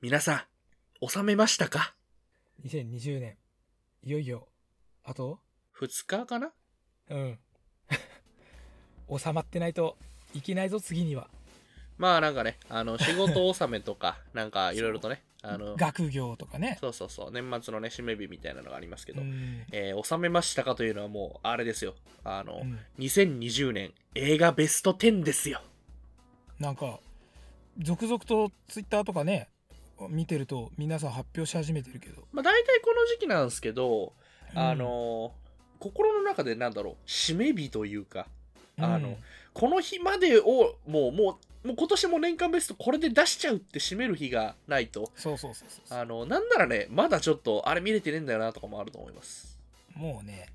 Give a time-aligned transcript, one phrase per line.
[0.00, 0.46] 皆さ
[1.02, 1.92] ん、収めましたか
[2.64, 3.36] ？2020年。
[4.04, 4.46] いよいよ
[5.02, 5.40] あと
[5.76, 6.52] ?2 日かな？
[7.10, 7.38] うん。
[9.18, 9.98] 収まってないと
[10.34, 11.28] いけないぞ次には。
[11.96, 16.78] まあなんかね、あの、仕事納めとか、 なんかいろいろとね、あの、学業とかね。
[16.80, 19.66] そうそうそう、年末のね、締め日みたいなのがありますけど、うん。
[19.72, 21.96] えー収めましたかというのはもう、あれですよ。
[22.22, 22.78] あの、うん。
[22.98, 25.60] 2020年映画ベスト10ですよ。
[26.60, 27.00] なんか
[27.78, 29.48] 続々とツイッターとかね
[30.08, 32.22] 見てると皆さん発表し始めてるけど。
[32.32, 34.12] まあ大体この時期なんですけど、
[34.52, 34.58] うん。
[34.58, 35.32] あの、
[35.78, 38.26] 心の中でなんだろう、締め日というか、
[38.78, 39.16] あのうん
[39.54, 49.58] この日までをもうもうもう今年も年間ベストこれで出しちゃうって締める日がないとそうそうそうそうあのなんならねまだちょっとあれ見れてねえんだよなとかもあると思います。
[49.96, 50.46] もうね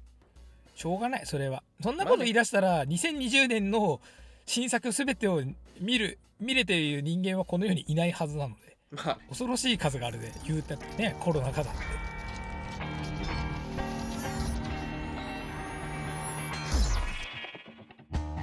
[0.73, 1.63] しょうがないそれは。
[1.81, 3.99] そんなこと言い出したら2020年の
[4.45, 5.41] 新作全てを
[5.81, 11.79] 見る見れている人間はこの世にいないはずなのでまあ恐ろしい数があるで言うたってねコロナ禍だって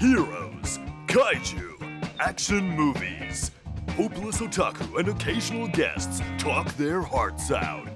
[0.01, 1.77] Heroes, Kaiju,
[2.19, 3.51] action movies.
[3.97, 7.87] Hopeless otaku and occasional guests talk their hearts out.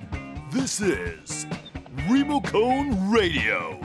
[0.51, 1.47] This is
[2.07, 3.81] Remocone Radio.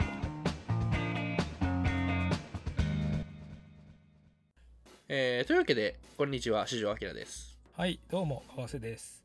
[5.08, 7.49] えーというわけでこんにちは四条明です
[7.80, 9.24] はいどうも川瀬です。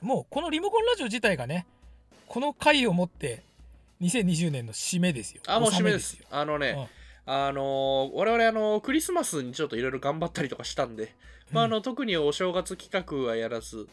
[0.00, 1.66] もうこのリモコンラジオ自体がね
[2.28, 3.42] この回をもって
[4.00, 5.42] 2020年の締めですよ。
[5.46, 6.24] あもう締めですよ。
[6.30, 6.88] あのね、
[7.26, 11.14] あのー我々あのークリスマスにちょっといろいろ頑張ったりとかしたんで、
[11.52, 13.86] まああの特にお正月企画はやらず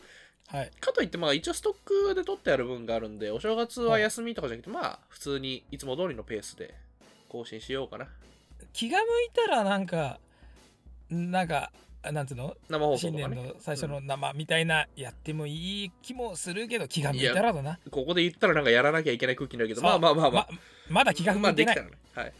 [0.47, 0.71] はい。
[0.79, 6.75] かといってまあ一応ストックで取ってある分があるんでお正月は休みとかじゃなくてまあ普通にいつも通りのペースで
[7.27, 8.07] 更新しようかな。
[8.71, 10.21] 気が向いたらなんか
[11.09, 11.73] なんか
[12.11, 12.55] なんつうの？
[12.69, 17.79] 生放送新年の最初の生みたいなやってもいい気もするけど気が向いたらだな。
[17.91, 20.47] ここで言ったらなんかやらなきゃいけない空気になるけどまあまあまあまあ。
[20.51, 20.59] ま
[20.89, 21.97] まだ気が向いてない、まあできたらね。
[22.15, 22.33] はい。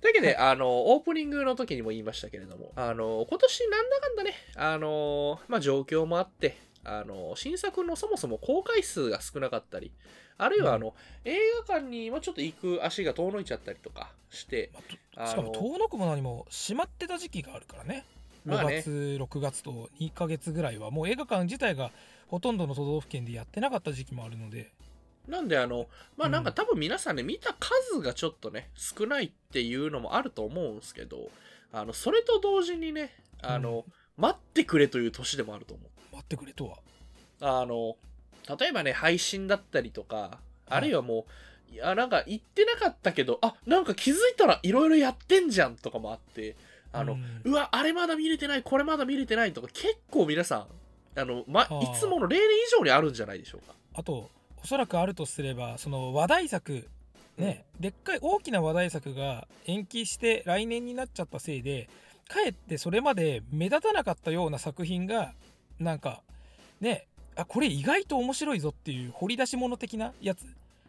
[0.00, 9.92] というわけで、 あの、オープニングの時にも言いましたけれども、あの、今年なんだかんだね、あの、まあ状況もあって、あの、新作のそもそも公開数が少なかったり、
[10.36, 14.70] あるいはあの、映画館にもちょっと行く足が遠のいちゃったりとかして、
[15.14, 18.04] まあしかも遠のくも何も閉まってた時期があるからね
[18.46, 18.82] 5まあね。
[18.82, 21.90] 月、6月と2ヶ月ぐらいはもう映画館自体が
[22.28, 24.72] ほとんどの都道府県でやってなかった時期もあるので。
[25.28, 25.86] なんであの、
[26.16, 31.30] まあなんか多分皆さんね、見た数がちょっとね、少ないっていうのもあると思うんですけど、
[31.72, 33.84] あの、それと同時にね、あの、
[34.16, 36.16] 待ってくれという年でもあると思う。
[36.16, 36.78] 待ってくれとは。
[37.40, 37.96] あの、
[38.58, 41.26] 例えばね、配信だったりとか、あるいはも
[41.70, 46.56] う、いや、なんか言ってなかったけど、あ、なんか気づいたらいろいろやってんじゃんとかもあって、
[46.92, 47.52] あの、うん。
[47.52, 50.66] うわ、あれまだ見れてない、これまだ見れてないとか、結構皆さ
[51.16, 51.66] ん、あの、ま、い
[51.98, 53.74] つもの例年以上にあるんじゃないでしょうか。
[53.94, 54.30] あと
[54.62, 56.88] おそらくあるとすればその話題作
[57.38, 61.88] ね、でっかい大きな話題作が延期して来年になっちゃったせいで
[62.28, 65.32] かえってそれまで目立たなかったような作品が
[65.78, 66.20] なんか
[66.80, 70.44] ねあこれ意外と面白いぞっていう掘り出し物的なやつ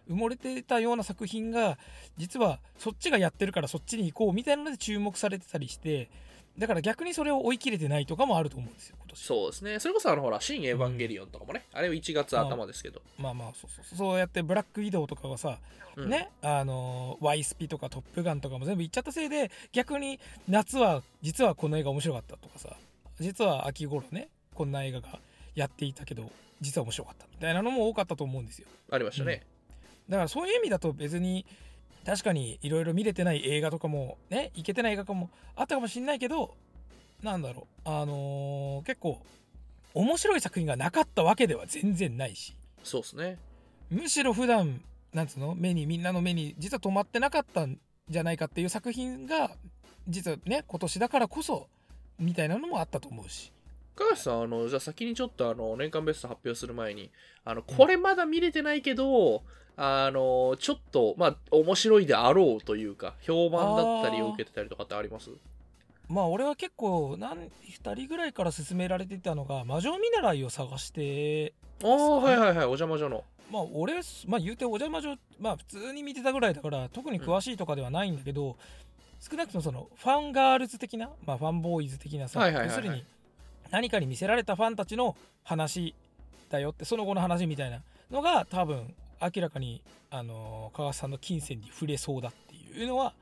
[0.10, 1.78] 埋もれてたような作品が
[2.18, 6.10] 実はそっちがやってるからそっちに行こうみたいなので注目されてたりして
[6.58, 9.80] だから逆にそれを追い切れてないとかもあると思うんですよ今年そうですね。
[9.80, 13.02] それこそあの、ほら、新エヴァンゲリオンとかもね、あれは1月頭ですけど。
[13.18, 15.58] まあまあそうそうそうそうやってブラック移動とかがさ
[15.96, 22.76] うんね、あのーワイスピとかトップガンとかも全部行っちゃったせいで逆に夏は実はこの映画面白かったとかさ
[23.20, 25.20] 実は秋頃ねこんな映画が
[25.54, 26.32] やっていたけど
[26.62, 29.44] 実は面白かったみたいなのも多かったと思うんですよありましたね。
[30.10, 31.46] だからそういう意味だと別に
[32.06, 36.56] 確かにいろいろ見れてない映画とかもね行けてない映画とかもあったかもしんないけど
[37.22, 39.22] なんだろうあのー結構
[39.94, 43.38] 面白い作品がなかったわけでは全然ないしそうですね。
[43.90, 44.82] むしろ普段
[45.14, 47.78] なんつうの目にみんなの目に実は止まってなかったん
[48.10, 49.52] じゃないかっていう作品が
[50.10, 51.68] 実はね今年だからこそ
[52.20, 53.54] みたいなのもあったと思うし
[53.96, 57.12] 高橋さん、あの、じゃあ先にちょっとあの、年間ベスト発表する前に、
[57.46, 59.44] あの、これまだ見れてないけど、
[59.76, 65.32] あの、ちょっと、まあ、面白いであろうというか、評判だったりを受けてたりとかってあります？
[66.10, 67.50] まあ俺は結構何
[67.82, 73.24] 2人ぐらいから勧められてたのが魔女見習いを探してああ、はいはいはい、お邪魔女の。
[73.50, 73.94] まあ俺
[74.28, 78.58] まあ言うてお邪魔女まあ普通に見てたぐらいだから特に詳しいとかではないんだけど、
[79.20, 83.04] 少なくともそのファンガールズ的な、まあ、ファンボーイズ的なさ、はいはいはいはい要するに
[83.72, 85.96] 何かに見せられたファンたちの話
[86.50, 87.82] だよってその後の話みたいな
[88.12, 88.94] のが多分
[89.36, 93.14] 明らかにあの川瀬さんの金銭に触れそうだっていうのは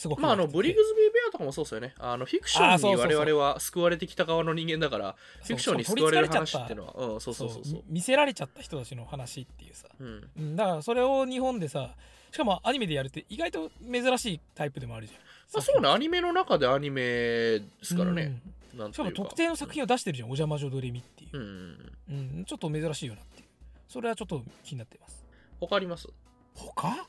[0.00, 1.92] すごくまあ、あの、ブリグズビー・ベアとかもそうですよね。
[1.98, 5.14] あの、フィクションに我々は救われてきた側の人間だから、
[5.44, 7.82] フィクションに救われる話っていうのは、うん、そうそうそうそう。
[7.88, 7.96] み。
[7.96, 10.30] 見せられちゃった人たちの話っていうさ、うん。
[10.38, 11.94] うん、だからそれを日本でさ
[12.32, 15.20] しかもアニメでやるって意外と珍しいタイプでもあるじゃん。
[15.52, 18.40] まあ、そうね、アニメの中でアニメですからね。
[18.74, 18.92] うん。
[18.92, 21.36] しかも特定の作品を出してるじゃん「お邪魔女ドレミ」っていう。
[21.36, 22.36] うん、うんうん。
[22.38, 23.48] うん、ちょっと珍しいよなっていう。
[23.86, 25.19] それはちょっと気になってます
[25.60, 26.08] 他あります？
[26.54, 27.06] 他？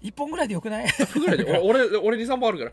[0.00, 0.86] 一本ぐらいでよくない？
[1.14, 2.72] ぐらいで、お俺、俺2、3本あるから。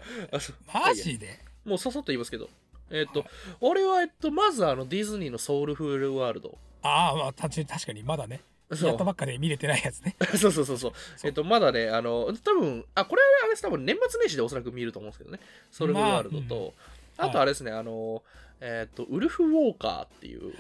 [0.73, 1.39] マジで？
[1.65, 2.49] もうささっと言いますけど。
[2.89, 3.23] えっと、
[3.61, 6.57] 俺は、えっと、まずあの、ディズニーのソウルフルワールド。
[6.83, 8.41] ああまあ単純に確かにまだね。
[8.73, 8.89] そう。
[8.89, 10.15] やったばっかで見れてないやつね。
[10.35, 10.91] そうそうそうそう。
[11.23, 15.39] えっと、まだね、あの、多分、あ、これはあれです、多分年末年始でおそらく見ると思うんですけどね。
[15.71, 18.23] ソウルフルワールドと、まあうんあとあれですね、あの、
[18.61, 20.53] えっと、ウルフウォーカーっていう、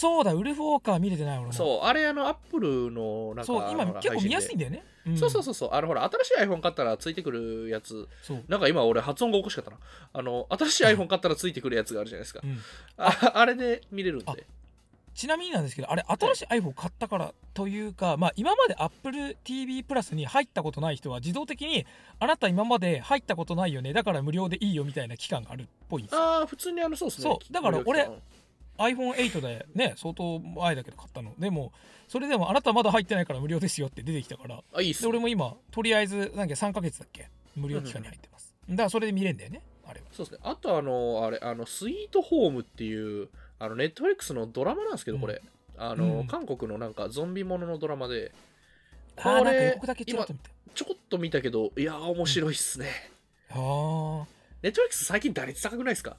[0.00, 1.52] そうだウルフウォーカー見れてない俺も。
[1.52, 8.08] そう、あれ、あの、アップルの、なんか、そう今結構見やすいん配だよね、信でそうそうそうそう、あの、ほら、新しい iPhone 買ったらついてくるやつ、
[8.48, 9.76] なんか今俺発音がおかしかったな。
[10.14, 12.40] あの、新しい iPhone 買ったらついてくるやつがあるじゃないですか。
[12.42, 12.46] う。
[12.46, 12.58] ん。
[12.96, 14.46] ああれで見れるんあで。
[15.12, 21.84] ちなみになんですけどあれ新しい iPhone 買ったからというか、まあ、今まで AppleTV プラスに入ったことない人は自動的に
[22.18, 23.92] あなた今まで入ったことないよね。
[23.92, 26.22] だから無料でいいよみたいな期間があるっぽいんですよ。
[26.22, 27.24] ああ、普通にあの、そうですね。
[27.24, 27.52] そう。
[27.52, 28.08] だから俺
[28.80, 31.34] iPhone8 でね相当前だけど買ったの。
[31.38, 31.72] でも
[32.08, 34.56] それでもあなたまだ入ってないから無料ですよって出てきたから。
[34.56, 35.10] 間あ、いいっすでね。
[35.10, 37.28] 俺も今とりあえずなんか3ヶ月だっけ？
[37.56, 38.54] 無料期間に入ってます。
[38.68, 40.06] だからそれで見れんだよねあれは。
[40.12, 40.38] そうですね。
[40.42, 43.28] あとあの、あれ、あの、スイートホームっていう、
[43.58, 45.42] あの、ネットフリックスのドラマなんですけど、これ。
[45.76, 48.32] あの、うん韓国のなんかゾンビもののドラマで、
[49.16, 50.50] あーなんか予れ告だけちらっと見た。
[50.74, 52.86] ちょこっと見たけど、いやー、面白いっすね。
[53.50, 54.24] あー。
[54.62, 56.16] ネットフリックス最近打率高くないですか？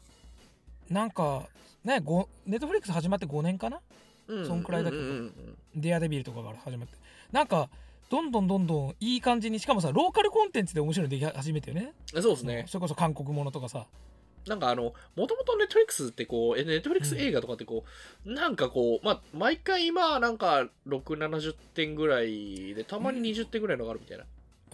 [0.89, 1.47] なんか
[1.83, 3.79] ねごネットフリックス始まって5年かな？
[4.27, 4.47] うん。
[4.47, 5.03] そんくらいだけど。
[5.03, 6.97] うんうんうんデアデビルとかから始まって。
[7.31, 7.69] なんか
[8.09, 11.93] どんどんどんどんいい感じにしかもさローカルコンテンツで面白いのでき始めてよね。
[12.13, 12.65] うんそうですね。
[12.67, 13.87] それこそ韓国ものとかさ。
[14.47, 17.85] なんかあの、もともとネットフリックスってこう、えネットフリックス映画とかってこ
[18.25, 24.25] う、なんかこう、まあ、毎回今、なんか、6、70点ぐらいで、たまに20点ぐらいのがあるみたいな。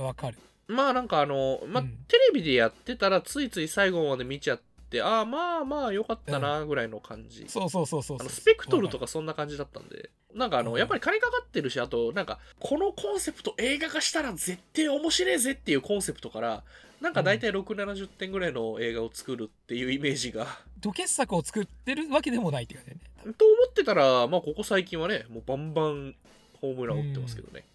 [0.06, 0.38] わかる。
[0.68, 1.98] まあなんかあの、まあ、うん。
[2.08, 7.46] テレビでやってたらついつい最後まで見ちゃって、ああまあまあよかったなぐらいの感じ。
[7.48, 10.78] そうそうそうそうあのスペクトルとかそんな感じだったんで、なんかあの、うん。
[10.78, 16.64] やっぱり金かかってるし、あと、なんか、このコンセプト映画化したら絶対面白いぜっていうコンセプトから、
[17.02, 20.48] なんか大体6、70点ぐらいの映画を作るっていうイメージが、
[20.80, 26.16] 土傑作を作ってるわけでもないって感じだよねと思ってたら、まあここ最近はね、もうバンバン
[26.60, 27.66] ホームラン打ってますけどね。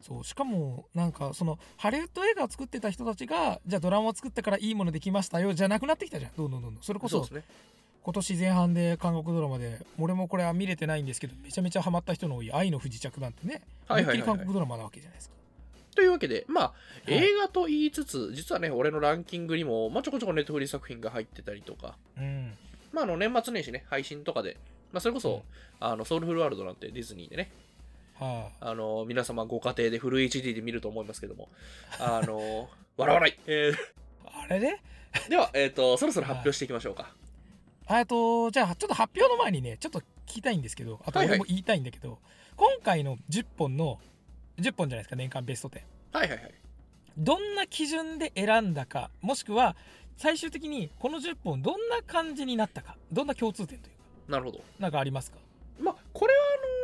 [0.00, 6.32] そうしかもなんかそのハリウッド映画を作ってた人たちがじゃあドラマを作ったからいいものできましたよじゃなくなってきたじゃん。
[6.36, 6.82] どんどんどんどん。
[6.82, 7.26] それこそ。
[8.04, 13.60] 今年前半で韓国ドラマで俺もこれは見れてないんですけどめちゃめちゃハマった人の多い「愛の不時着」なんてね。
[13.86, 15.38] はいっきり韓国ドラマなわけじゃないですか。
[15.98, 16.72] というわけで、まあ、は
[17.08, 17.14] い。
[17.14, 22.52] 映画と言いつつ、実はね、俺のランキングにも、まあ、ちょこちょこネットフリ作品が入ってたりとか、うん。
[22.92, 24.58] まあ、あの年末年始ね、配信とかで、
[24.92, 25.42] まあ、それこそ、
[25.80, 25.86] うん。
[25.86, 27.50] あのソウルフルワールドなんてディズニーでね、
[28.18, 28.74] はあ。
[28.74, 31.48] の皆様ご家庭でフル HD で見ると思いますけども、
[31.98, 33.72] あの 笑わない、え
[34.24, 37.14] あ、あれねーでは、えっ、と、そろそろ発表していきましょうか。
[37.86, 41.38] あとじゃあちょっと発表の前にねちょっと聞きたいんですけどあとはいはい。
[41.38, 42.18] 俺も言いたいんだけど、
[42.56, 43.98] 今回の10本の
[44.58, 45.80] 10本じゃないですか年間ベスト10
[46.12, 46.54] はいはいはい。
[47.16, 49.76] どんな基準で選んだかもしくは
[50.16, 53.98] 最終的にこの10本どんな感じになったかどんな共通点というか。
[54.28, 54.60] なるほど。
[54.78, 55.38] なんかありますか？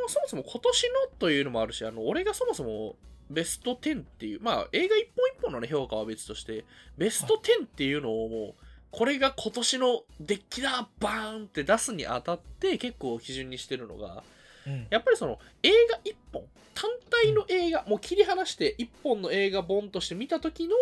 [0.09, 2.97] そもそも今年のというのもあるし、あの俺がそもそも
[3.31, 6.65] ベスト10っていう、まあ映画一本一本の、ね、評価は別として、
[6.99, 14.23] ベスト10っていうのをもう、これが今年のデッキだバーンって出すにあたって結構基準にしてるのが、
[14.67, 14.87] うん。
[14.91, 16.43] やっぱりその映画一本、
[16.75, 20.75] 単体の映画、もう切り離して一本の映画本として見た時の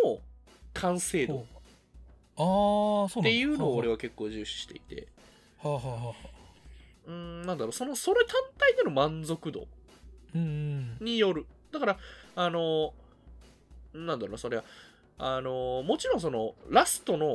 [0.75, 1.47] 完成度
[3.21, 5.09] っていうのを俺はは結構重視していて、
[5.63, 6.32] はあはあはあはあ
[7.07, 9.67] うーん、なんだろう、その、それ単体での満足度
[10.35, 11.47] による。
[11.71, 11.99] だから、
[12.37, 12.95] あの、
[13.93, 14.65] なんだろうな、それは、
[15.19, 17.27] あの、もちろんその、ラストの、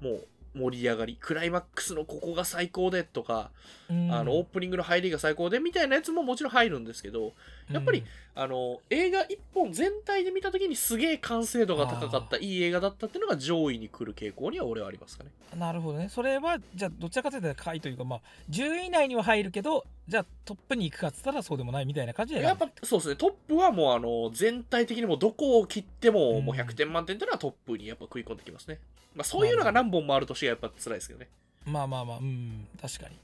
[0.00, 3.50] もう、盛り上がり、クライマックスのここが最高でとか、
[3.90, 4.12] うん。
[4.12, 7.32] あの、オープニングの入りが最高でみたいなやつももちろん入るんですけど、
[7.70, 8.04] やっぱり
[8.34, 15.30] あの、映画一本全体で見た時にすげえ完成度が高かった、いい映画だったっていうのが上位に来る傾向には俺はありますかね。
[15.36, 16.08] うんなるほどね。
[16.08, 28.78] それはじゃあどちらかというと下位というかまあ10位以内には入るけどじゃあトップに行くかっつったらそうでもないみたいな感じでやっぱそうですね、トップはもうあの、全体的にもうどこを切ってももううん100点満点っていうのはトップにやっぱ食い込んできますね。
[29.14, 31.28] まあそういうのが何本もある年がやっぱ辛いですけどね。
[31.64, 33.16] まあまあまあうん確かに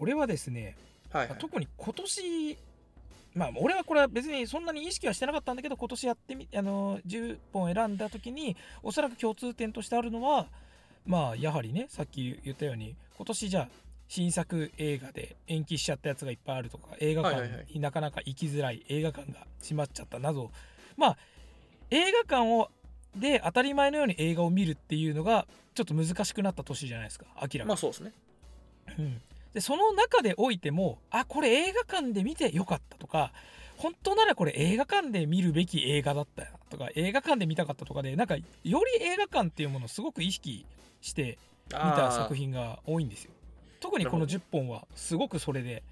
[0.00, 0.78] 俺はですね、
[1.12, 1.38] はい、はい。
[1.38, 2.58] 特に今年
[3.34, 10.46] まあ俺はこれは別にそんなに意識はしてなかったんだけど今年やってみあの10本選んだ時におそらく共通点としてあるのは
[11.04, 13.68] まあやはりねさっき言ったように今年じゃあ
[14.14, 20.52] 新作映画で延期しちゃったやつがいっぱいあるとか映画館になかなか行きづらい映画館が閉まっちゃったなど。
[20.96, 21.16] まあ
[21.90, 22.70] 映画館を
[23.16, 27.64] で当たり前のように映画を見るっていうのがちょっと難しくなった年じゃないですか明らかに。
[27.64, 28.12] まあそうですね。
[28.96, 29.20] うん、
[29.52, 33.32] でその中でおいてもあこれ映画館で見てよかったとか
[33.78, 40.64] 本当ならこれ映画館で見るべき映画だったよとか映画館で見たかったとかでなんかより映画館っていうものをすごく意識
[41.00, 43.32] して見た作品が多いんですよ
[43.84, 45.82] 特にこのなる10本はすごくそれで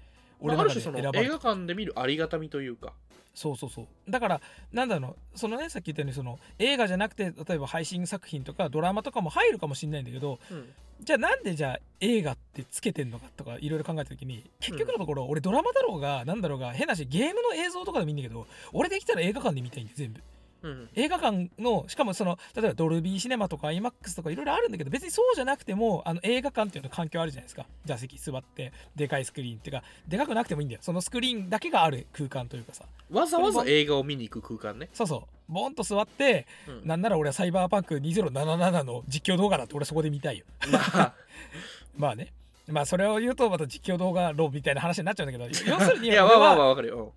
[0.41, 1.19] まあ、俺ので選ばれた。
[1.21, 2.93] 映画館で見るありがたみというか。
[3.33, 4.11] そうそうそう。
[4.11, 5.39] だからなんだろう。
[5.39, 10.69] そのねさっき言ったようにその映画じゃなくて例えば配信作品とかドラマとかも入るかもしれないんだけどうん。
[11.01, 20.21] じゃあなんでじゃあ映画ってつけてんのかとかいろいろ考えた時に結局のところ俺ドラマだろうがなんだろうが変なしゲームの映像とかでもいいんだけど俺できたら映画館で見たいんだよ全部
[20.63, 20.89] うん。
[20.95, 27.65] 映画館のしかもその例えばドルビーシネマとか IMAX とかいろいろあるんだけど別にそうじゃなくてもあの映画館っていうの環境あるじゃないですか。
[27.85, 30.81] 座席座ってでかいスクリーンっていうかでかくなくてもいいんだよ。
[30.81, 32.85] そのスクリーンだけがある空間というかさ。
[33.11, 35.51] わざわざ映画を見に行く空間ね、そうそう。
[35.51, 36.87] ボーンと座ってうん。
[36.87, 40.45] なんなら俺はサイバーパンク2077の実況動画だって俺そこで見たいよ。
[40.71, 41.13] まあ。
[41.95, 42.31] まあね。
[42.67, 47.13] まあそれを言うとまた実況動画論みたいな話になっちゃうんだけど要するに いやまあまあまあ俺はわかるよ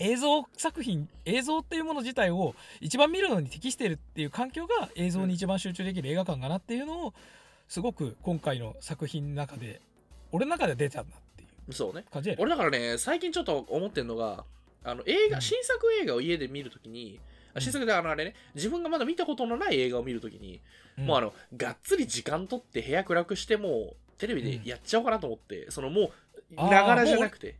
[0.00, 7.14] 映像作品映像っていうもの自体を一番見るのに適してるっていう環境が映像に一番集中できる映画館かなっていうのを
[7.68, 9.80] すごく今回の作品の中で
[10.32, 11.72] 俺の中で出たんだっていう。
[11.72, 12.04] そうね。
[12.12, 12.36] 感じで。
[12.38, 14.44] 俺だからね最近ちょっと思ってんのが
[14.84, 17.18] あの映画、うん新作映画を家で見るときに
[17.54, 20.60] あ新作であのあれね自分がまだ見たことのない映画を見るときに、
[20.96, 26.10] もうあのがっつり時間取って部屋暗くしてもうテレビでやっちゃおうかなと思って、そのも
[26.52, 27.56] うながらじゃなくて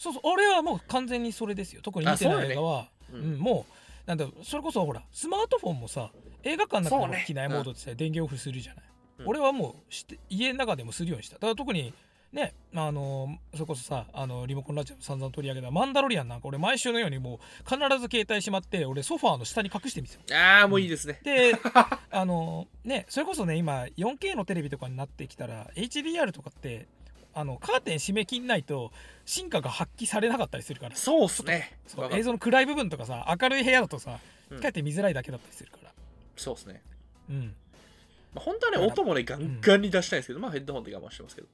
[0.00, 1.82] そうそう俺はもう完全にそれですよ。
[1.82, 2.88] 特に見てない映画は。
[3.12, 3.36] ううん。
[3.36, 6.10] ん、もうなんだそれこそほらスマートフォンもさ
[6.42, 8.84] 映画館の中の機内モードってさ、電源オフするじゃない、
[9.18, 9.28] うん。
[9.28, 11.34] 俺はもうして家の中でもするようにした。
[11.34, 11.92] だから特に
[12.32, 17.38] ねあのそれこそさあのリモコンラジオで散々取り上げたマンダロリアンなんか俺毎週のようにもう
[17.68, 21.52] 必ず携帯しまって俺ソファーの下に隠してみてたああもういいですね、で
[22.10, 26.86] あのねそれこそね今 4K のテレビとかになってきたら HDR とかって
[27.32, 28.92] あのカーテン閉めきんないと
[29.24, 30.96] 進化が発揮されなかったりするから。
[30.96, 31.78] そうっすね。
[32.12, 34.18] 映像の暗い部分とかさ明るい部屋だとさ
[34.50, 34.60] うん。
[34.60, 35.92] かえって見づらいだけだったりするから。
[36.36, 36.82] そうっすね、
[37.28, 37.54] うん。
[38.34, 41.48] まあ、本当はね音もねガンガンに出したいんですけど、まあヘッドホンで我慢してますけど。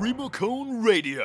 [0.00, 1.20] Remocone Radio.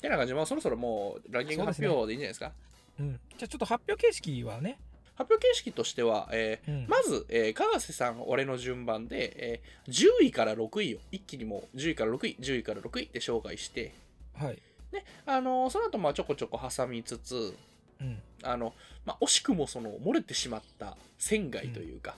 [0.00, 0.32] てな感じ。
[0.32, 2.52] でまあそろそろもうランキング発表でいいんじゃないですか。
[3.00, 4.78] うん、じゃあちょっと発表形式はね
[5.16, 6.86] 発表形式としては、えーうん。
[6.88, 13.94] まず、えー、かがせさん、俺の順番で、えー10位から6位を一気にもう10位から6位、10位から6位で紹介して、
[14.34, 14.58] はい。
[14.92, 17.54] ねあのーその後まあちょこちょこ挟みつつ、
[18.00, 18.18] うん。
[18.42, 22.16] あのまあ、惜しくもその漏れてしまった仙外というか、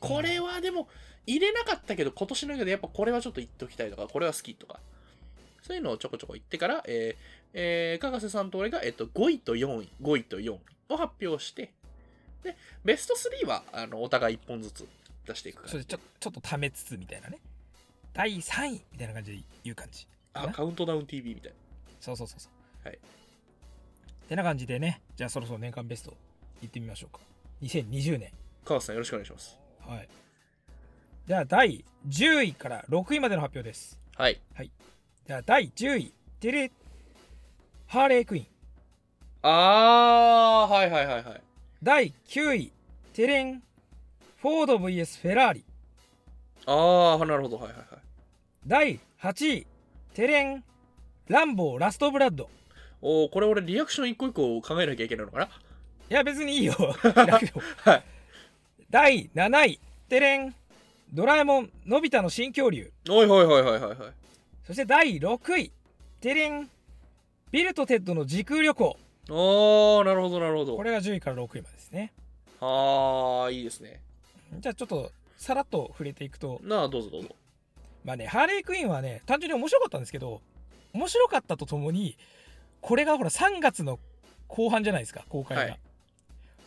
[0.00, 0.88] これはでも
[1.26, 4.80] 入れなかったけど、今年の映画でやっぱこれはちょっと言っておきたいとか、これは好きとか、
[5.62, 11.72] そういうのをちょこちょこ言ってから、えーえー、かがせさんと俺が、えっと、5位と4位、5位と4位を発表して、
[12.42, 13.14] で、ベスト
[13.44, 14.88] 3はあのお互い1本ずつ
[15.26, 17.38] 出していくからそれちょちょっとためつつみたいなね。
[18.14, 20.06] 第3位みたいな感じで言う感じ。
[20.32, 20.52] かあな？
[20.52, 21.52] カウントダウン TV みたい
[22.00, 22.48] そうそうそうそ
[22.84, 22.88] う。
[22.88, 22.98] はい。
[24.28, 25.00] てな感じでね。
[25.16, 26.14] じゃあそろそろ年間ベスト
[26.62, 27.20] いってみましょうか。
[27.62, 28.28] 2020年な。
[28.64, 29.58] 川瀬さんよろしくお願いします。
[29.80, 30.08] はい。
[31.26, 33.98] じゃあ第10位から6位までの発表です。
[34.16, 34.40] はい。
[35.26, 36.72] じゃあ第10位テレ
[37.86, 38.46] ハーレークイーン。
[39.42, 41.42] あー、はいはいはいはい。
[41.82, 42.72] 第9位
[43.12, 43.62] テレン
[44.42, 45.64] フォード VS フェラーリ。
[46.66, 47.86] あー、なるほど、はいはいはい。
[48.66, 49.66] 第8位
[50.14, 50.64] テレン
[51.28, 52.50] ランボーラストブラッド。
[53.00, 55.44] おー、これ俺リアクション一個一個考えなきゃいけないのかな？
[55.44, 55.48] い
[56.08, 56.72] や別に いいよ。
[56.72, 58.04] はい。
[58.90, 60.54] 第7位テレン
[61.12, 62.92] ドラえもんのび太の新恐竜。
[63.08, 64.12] おいはいはいはいはいはい。
[64.64, 65.72] そして第6位
[66.20, 66.68] テレン
[67.52, 68.96] ビルとテッドの時空旅行
[69.28, 70.76] おー、なるほどなるほど。
[70.76, 72.12] これが10位から6位までですね
[72.60, 74.00] あー、いいですね。
[74.58, 77.28] じゃあちょっとさらっと触れていくとなあ、どうぞどうぞ。
[78.04, 80.40] まあねハーレークイーンはね単純に面白かったんですけど
[80.94, 82.16] 面白かったとともに
[82.80, 83.98] これがほら3月の
[84.46, 85.78] 後半じゃないですか公開が、はい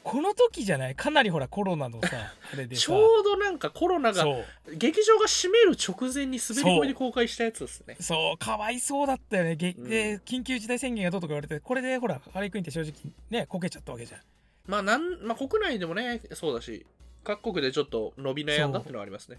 [0.03, 0.95] この時じゃない？
[0.95, 2.09] かなりほらコロナのさ
[2.53, 2.81] あれでさ。
[2.81, 4.25] ちょうどなんかコロナが
[4.73, 7.97] 劇場が閉める直前に滑り込みで公開したやつですね。
[7.99, 9.89] そうかわいそうだったよね、げうん。
[9.89, 12.93] で緊急事態宣言がどうとか言われてこれでほらハーレークイーンって正直
[13.29, 14.21] ねこけちゃったわけじゃん。
[14.67, 16.85] まあなん、まあ国内でもね、そうだし、
[17.23, 19.37] 各国でちょっと伸び悩んだっていうのはありますね。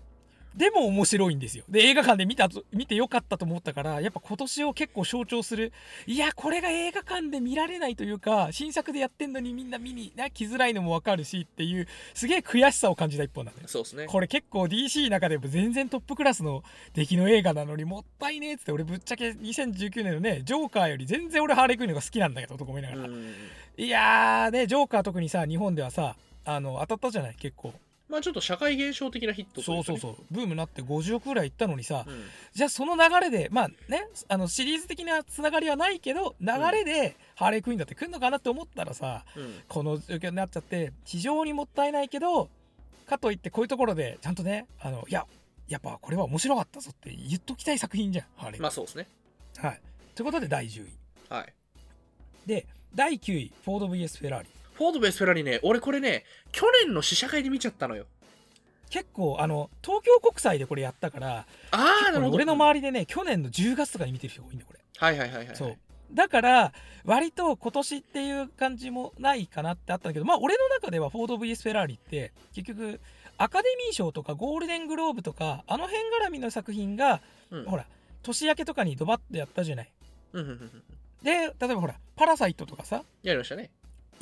[0.56, 1.64] でも面白いんですよ。
[1.68, 5.72] で映画館で見たと見てよかったと思ったからやっぱ今年を結構象徴する。
[6.06, 13.68] いやこれが映画館で見られないというか新作でやってんのにみんな見にな来づらいのも分かるしっていうすげえ悔しさを感じた一本なんだよ。
[13.68, 14.06] そうですね。
[14.06, 16.62] これ結構 DC の中でも全然トップクラスの
[16.94, 23.34] 出来の映画なのにもったいねえっつって俺ぶっちゃけ2019年のねジョーカーより全然俺ハーレークイーンの方が好きなんだけどとか思いながら、うん。
[23.76, 27.36] いやーねジョーカー特にさ日本ではさあの当たったじゃない？
[27.36, 27.72] 結構
[28.12, 29.64] まあちょっと社会現象的なヒットね。
[29.64, 30.16] そうそうそう。
[30.30, 32.24] ブームになって50億ぐらいいったのにさ、うん。
[32.52, 39.62] じゃあその流れでまあねあのシリーズ的なつながりはないけど流れでハーレークイーンだって来るのかなって思ったらさうん。
[39.66, 42.50] この状況になっちゃって非常にもったいないけど
[43.06, 45.26] かといってこういうところでちゃんとねあのいや
[45.68, 49.08] やっぱこれは面白かったぞって言っときたい作品じゃんハーレー、まあそうですね。
[49.56, 49.80] はい。
[50.14, 50.88] ということで第10位。
[51.30, 51.54] はい。
[52.44, 54.50] で第9位フォード VS フェラーリ
[54.82, 58.06] フォードベースフェラーリね、俺これね、去年の試写会で見ちゃったのよ。
[58.90, 62.34] 結構あの東京国際でこれやったからああ、なるほど。
[62.36, 65.56] 俺の周りでね去年の10月とかに見てる人が多いんだよこれはいはいはいはい。
[65.56, 65.76] そう
[66.12, 66.74] だから
[67.06, 73.00] 割と今年っていう感じもないかなってあったんだけどまあ俺の中ではフォード VS フェラーリって結局
[73.38, 77.64] アカデミー賞とかゴールデングローブとかあの辺絡みの作品が、うん。
[77.64, 77.86] ほら
[78.22, 79.92] 年明けとかにドバッとやったじゃない。
[81.22, 83.70] で例えばほら「パラサイト」とかさやりましたね。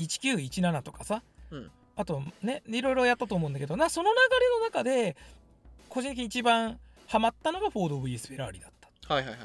[0.05, 1.71] 1917とかさ、うん。
[1.97, 3.91] あとねいろいろやったと思うんだけどな。
[3.91, 5.17] その流れの中で
[5.89, 8.71] 個人的に一番ハマったのがフォード VS フェラーリだっ
[9.07, 9.15] た。
[9.15, 9.43] はいはいはい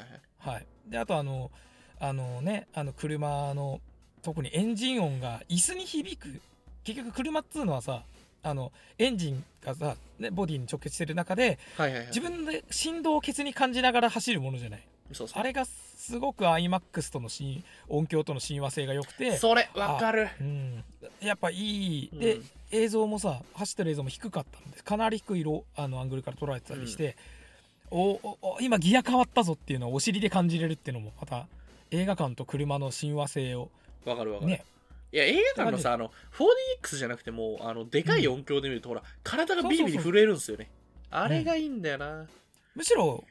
[0.48, 0.54] はい。
[0.54, 1.50] はい、であとあの
[1.98, 3.80] あのねあの車の
[4.22, 6.40] 特にエンジン音が椅子に響く。
[6.84, 8.04] 結局車っつうのはさ
[8.44, 12.06] あのエンジンがさ、ね、ボディに直結してる中ではいはいはい。
[12.08, 19.36] 自分で振動をケツに感じながら走るものじゃないそうそうあれがすごく iMAX との親音響との親和性が良くて。
[19.36, 20.28] それ、わかる。
[20.40, 20.84] うん、
[21.20, 22.10] やっぱいい。
[22.12, 22.50] で、うん。
[22.72, 27.16] 映像もさ走ってる映像も低かったんでかなり低いロあのアングルから捉えてたりして、
[27.90, 31.46] おおお今ギア変わったぞっていうのをお尻で感じれるっていうのもまた
[31.90, 33.70] 映画館と車の親和性を。
[34.04, 34.50] わかるわかる。
[34.50, 34.64] ね。
[35.12, 36.10] いや、映画館のさ、あの、
[36.82, 40.68] 4DX じゃなくても、あの、でかい音響で見ると、ほら、体がビリビリ震えるんですよね。
[41.10, 42.26] あれがいいんだよな。
[42.74, 43.24] むしろ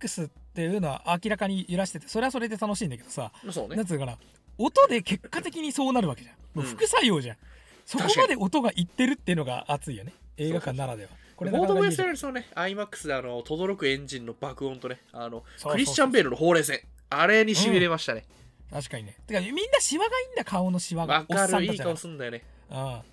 [0.00, 3.76] 4DX っていうのは明らかに揺らしててそれはそれで楽しいんだけどさ、そうね。
[3.76, 3.86] なん。
[3.86, 4.16] つうかな
[4.58, 6.34] 音で結果的にそうなるわけじゃん。
[6.54, 7.36] もう副作用じゃん、
[7.84, 11.10] そこまで音がいってるっていうのが熱いよね映画館ならでは。
[11.36, 16.80] これなかなかいいードベースフェラーリそのね、IMAX であの、轟くエンジンの爆音とね、あの、クリスチャン・ベールのほうれい線。
[17.10, 18.24] あれにしびれましたね。
[18.70, 19.16] 確かにね。
[19.26, 21.14] てかみんなシワがいいんだ顔のシワが。
[21.14, 21.64] わ、おっかる。
[21.64, 22.42] いい顔すんだよね。
[22.70, 23.04] ああ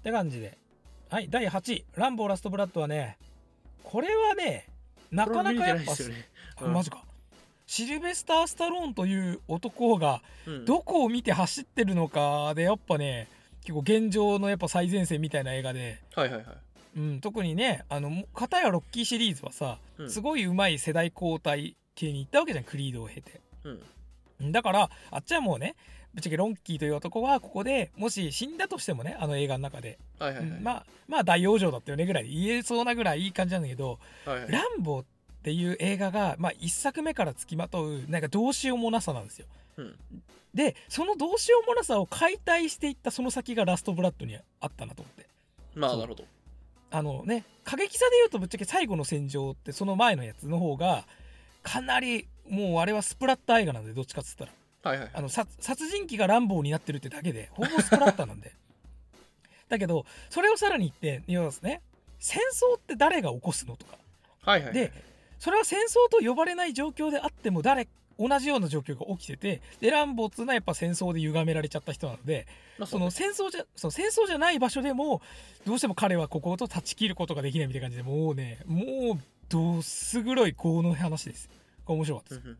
[0.00, 0.58] って感じで。
[1.08, 3.16] はい第8位「ランボーラストブラッド」はね
[3.84, 4.66] これはね
[5.12, 5.96] なかなかやっぱな
[6.56, 6.72] いですよね。
[6.72, 7.02] あマジか
[7.68, 13.28] シルベスター・スタローンという男がうんどこを見て走ってるのかでやっぱね
[13.62, 16.46] 結構現状のやっぱ最前線みたいな映画で、はいはいはい。
[16.96, 24.52] うん、特にねあの片やロッキーシリーズはさ、うんすごいうまい世代交代系に行ったわけじゃんクリードを経てうん。
[24.52, 25.74] だからあっちはもうね
[26.14, 30.48] ぶっちゃけロンキーという男はここでもし死んだとしてもねあの映画の中ではいはいはい。
[30.50, 35.06] うんまあまあ大往生だったよねぐらいで言えそうなぐらいいい感じなんだけどはいはい「ランボー」っ
[35.46, 39.46] ていう映画が、まあ、1作目から付きまとうなんかどうしようもなさなんですよ。
[39.76, 39.94] うん
[40.52, 45.28] でそのどうしようもなさを解体していったその先がラストブラッドにあったなと思って
[45.74, 46.24] まあなるほど。
[46.90, 51.04] あのね過激さで言うとぶっちゃけ最後の戦場ってその前のやつの方が
[51.62, 55.10] かなりもうあれはスプラッター映画なんでどっちかっつったらはいはいはい。
[55.14, 58.52] あの殺殺人鬼が乱暴になってるってだけでほぼスプラッターなんで
[59.68, 61.82] だけどそれをさらに言って要はですね
[62.18, 63.98] 戦争って誰が起こすのとか
[64.40, 64.74] はいはいはい。
[64.74, 64.92] で
[65.38, 72.46] それは戦争と呼ばれない状況であっても誰同じような状況が起きててでランボーっつうのはやっぱ戦争で歪められちゃった人なので
[72.78, 75.20] まあその戦争じゃその戦争じゃない場所でも
[75.66, 81.48] どうしても彼はここと断ち切ることができないみたいな感じでもうねもうどす黒い業の話です。
[81.86, 82.56] 面白かったです。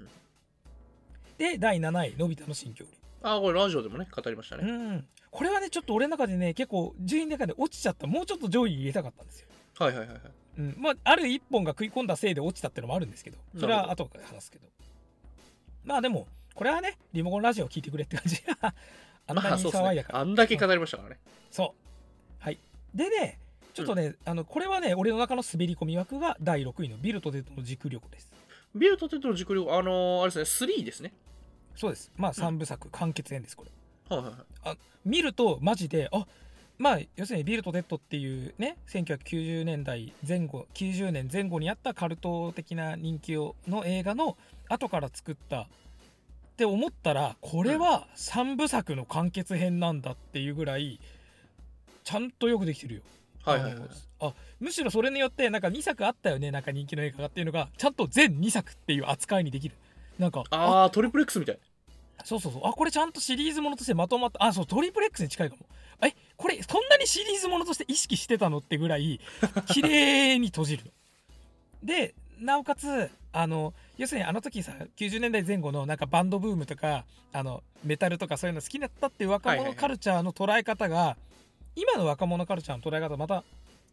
[1.38, 4.70] で第7位のび太の新恐竜あ、これラジオでもね、語りましたうね。
[4.70, 5.04] ん。
[5.30, 8.06] これはねちょっと俺の中でね結構順位の中で落ちちゃった。
[8.06, 10.20] もうちょっと上位に入れたかったんですよ、はいはいはいはい。
[10.58, 13.38] うん、まあある一本が食い込んだせいで落ちたってのもあるんですけど。
[13.58, 14.66] それは後から話すけど。
[15.84, 18.42] まあでもこれはねリモコンラジオ聞いてくれって感じ
[19.28, 19.88] あんなにまあそうですね。
[19.88, 20.04] 騒いだ。
[20.04, 21.18] から、あんだけ語りましたからね。
[21.50, 22.42] そう。
[22.42, 22.58] はい。
[22.94, 23.38] でね
[23.74, 28.32] ちょっとね、あのこれはね俺の中の滑り込み枠が第6位のビルとテッドの時空旅行です。
[28.74, 31.12] ビルとテッドの時空旅行、あのー、あれですね、3ですね。
[31.74, 32.10] そうです。
[32.16, 33.70] まあ3部作、完結編ですこれ。
[34.16, 34.78] はいはいはい。
[35.04, 36.26] 見るとマジであ
[36.78, 44.36] まあ要するにビルとテッドっていうね1990年代前後90年前後にあったカルト的な人気をの映画の
[44.68, 45.66] 後から作ったっ
[46.56, 51.00] て思ったらこれは3部作の完結編なんだっていうぐらい
[52.04, 53.02] ちゃんとよくできてるよ。
[53.44, 53.88] はいはいはい。
[54.20, 59.76] あむしろそれによってなんか2作あったよねなんか人気の映画がっていうのがちゃんと全2作っていう扱いにできる。
[60.18, 61.58] なんかああトリプル X みたい
[62.24, 62.62] そうそうそう。
[62.66, 64.44] あこれちゃんとシリーズものとしてまとまった。
[64.44, 65.66] あそうトリプル X に近いかも。
[66.06, 69.20] えこれそんなにシリーズものとして意識してたのってぐらい
[69.68, 70.90] 綺麗に閉じるの。
[71.82, 79.74] でなおかつあの要するにあの時さ90年代前後のなんかバンドブームとかあのメタルとかそういうの好きだったっていう若はいはいはい。
[79.74, 81.16] 者カルチャーの捉え方が、
[81.74, 83.44] 今の若者カルチャーの捉え方とまた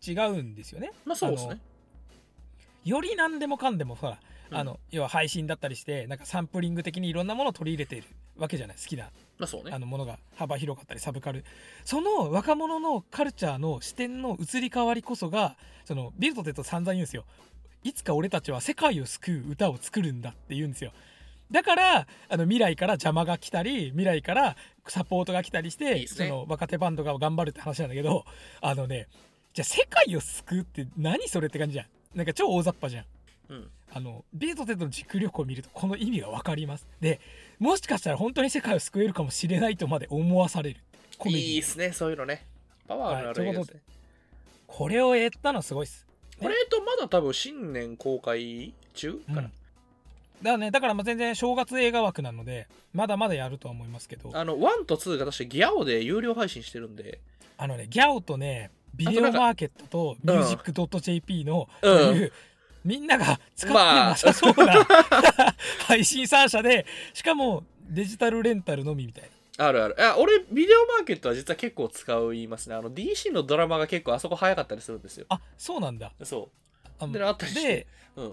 [0.06, 0.92] 違うんですよね。
[1.06, 1.60] まあそうですね。
[2.84, 4.18] より何でもかんでもほら、
[4.54, 4.60] うん。
[4.60, 8.78] あの要は配信だったりしてなんかサンプリング的にいろんなものを取り入れているわけじゃない？
[8.78, 9.06] 好きな。
[9.38, 9.72] まあそうね。
[9.74, 11.44] あのものが幅広かったりサブカル。
[11.86, 17.26] その若者のカルチャーの視点の移り変わりこそがそのビルとテッド散々言うんですよ。
[17.84, 20.94] いつか俺たちは世界を救う歌を作るんだって言うんですよ。
[21.52, 24.56] だからあの未来から邪魔が来たり未来から
[24.88, 26.08] サポートが来たりしてね。
[26.08, 28.26] その若手バンドが頑張るって話なんだけど
[28.62, 29.08] あのね
[29.54, 31.86] じゃあ世界を救うって何それって感じじゃん。
[32.16, 33.06] なんか超大雑把じゃん。
[33.50, 36.88] うんあのビルとテッドの時空旅行を見るとこの意味が分かります。
[37.00, 37.20] で
[37.60, 40.80] もしかしたら本当に世界を救えるかもしれないとまで思わされる。
[41.18, 42.48] コメディいいっすねそういうのね。
[42.88, 43.82] パワーのある映画ですね、
[44.68, 46.08] これを得たのすごいっす。
[46.40, 49.46] これとまだ多分新年公開中かな、うん。
[49.46, 49.54] だか
[50.42, 54.32] らねだからまあ全然正月映画枠なのでまだまだやるとは思いますけど。
[54.34, 57.20] あの1と2が確かギャオで有料配信してるんで。
[57.58, 62.32] あのねギャオとねビデオマーケットとミうんュージックドット JP の、うん
[62.84, 64.34] みんなが使ってなさ。
[64.34, 64.86] そうな、
[65.88, 69.24] 配信3社でしかもデジタルレンタルのみみたい
[69.58, 69.66] な。
[69.66, 69.96] あるある。
[70.04, 72.76] あ俺ビデオマーケットは実は結構使いますね。
[72.76, 75.26] あの DC のドラマが結構あそこ早かったりするんですよ。
[75.30, 76.12] あそうなんだ。
[76.24, 76.50] そ
[77.00, 78.32] あのであったりでう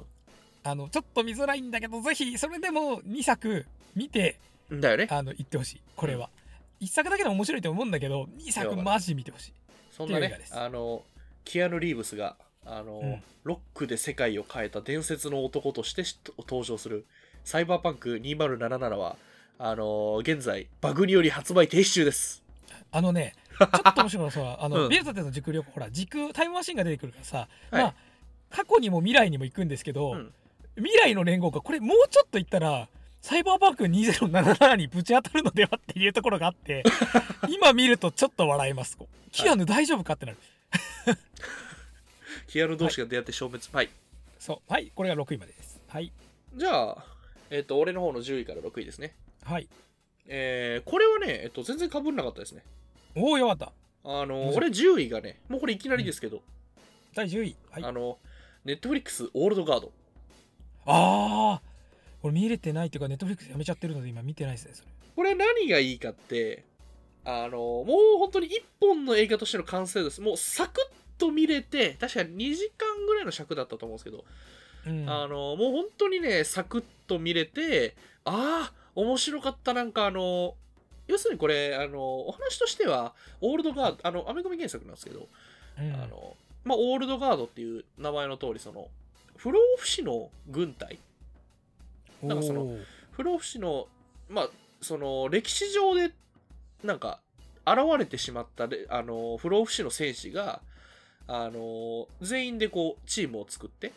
[0.62, 4.38] あのちょっと見づらいんだけどぜひそれでも2作見て
[4.70, 5.08] うんだよね。
[5.10, 5.80] あの言ってほしい。
[5.96, 6.30] これは、
[6.80, 9.52] 1作だけでも面白いと思うんだけど2作マジ見てほしい。
[9.90, 11.02] そんなねあの
[11.44, 13.22] キアヌ・リーブスがあの、うん。
[13.44, 17.06] ロックで世界を変えた伝説の男としてし登場する。
[17.44, 19.16] サイバーパンク2077は
[19.58, 22.42] あの現在バグにより発売停止中です。
[22.92, 24.88] あのね ちょっと面白いのはさあの、うん。
[24.88, 27.82] ビルトテの軸力ほら時空タイムマシンが出てくるからさ、はい。
[27.82, 27.94] まあ
[28.50, 30.32] 過去にも未来にも行くんですけど、うん。
[30.76, 32.88] 未来の連合がこれもうちょっと言ったら
[33.22, 36.82] サイバーパンク2077にぶち当たるのではっていうところがあって
[37.48, 38.98] 今見るとちょっと笑います。
[39.30, 40.38] キアヌ大丈夫かってなる
[42.50, 43.66] キアヌ同士が出会って消滅。
[43.72, 43.88] はい、
[44.40, 44.72] そう。
[44.72, 44.90] はい。
[44.92, 45.80] これが6位までです。
[45.86, 46.10] はい。
[46.56, 47.04] じゃあ
[47.48, 49.14] えっ、と俺の方の10位から6位ですね。
[49.44, 49.68] はい。
[50.26, 52.64] えーこれはね、えっと、全然かぶんなかったですね。
[53.14, 53.72] おおよかった。
[54.02, 56.42] あの俺10位がねもうこれいきなりですけど、
[57.14, 57.56] 第10位。
[57.70, 57.84] はい。
[57.84, 58.18] あの
[58.64, 59.48] ネットフリックスオー。
[59.50, 59.92] ルドガード
[60.86, 61.62] ああ
[62.24, 64.90] 俺見れてないっていうかネットフリックスやめちゃってるので今見てないですねそれ。
[65.14, 66.64] これ何がいいかって
[67.24, 67.84] あのも
[68.16, 70.20] う本当に一本の映画としての完成です。
[70.20, 74.24] もうサクッと見れて確か2時間ぐらいの尺だったと思うんですけど、
[74.86, 75.08] うん。
[75.08, 79.74] あのもう本当にねサクッと見れてああ面白かった。
[79.74, 80.54] なんかあの
[81.06, 85.28] 要するにこれあのお話としてはオールドガードあのアメコミ原作なんですけど、
[85.78, 85.94] うん。
[85.94, 88.88] あのまあ、オールドガードっていう名前の通りその
[89.36, 90.98] 不老不死の軍隊。
[92.22, 92.76] なんかその
[93.12, 93.86] 不老不死の
[94.28, 96.12] まあその歴史上で
[96.82, 97.20] なんか
[97.66, 100.60] 現れてしまったれあの不老不死の戦士が
[101.32, 103.92] あの全員でこうチームを作って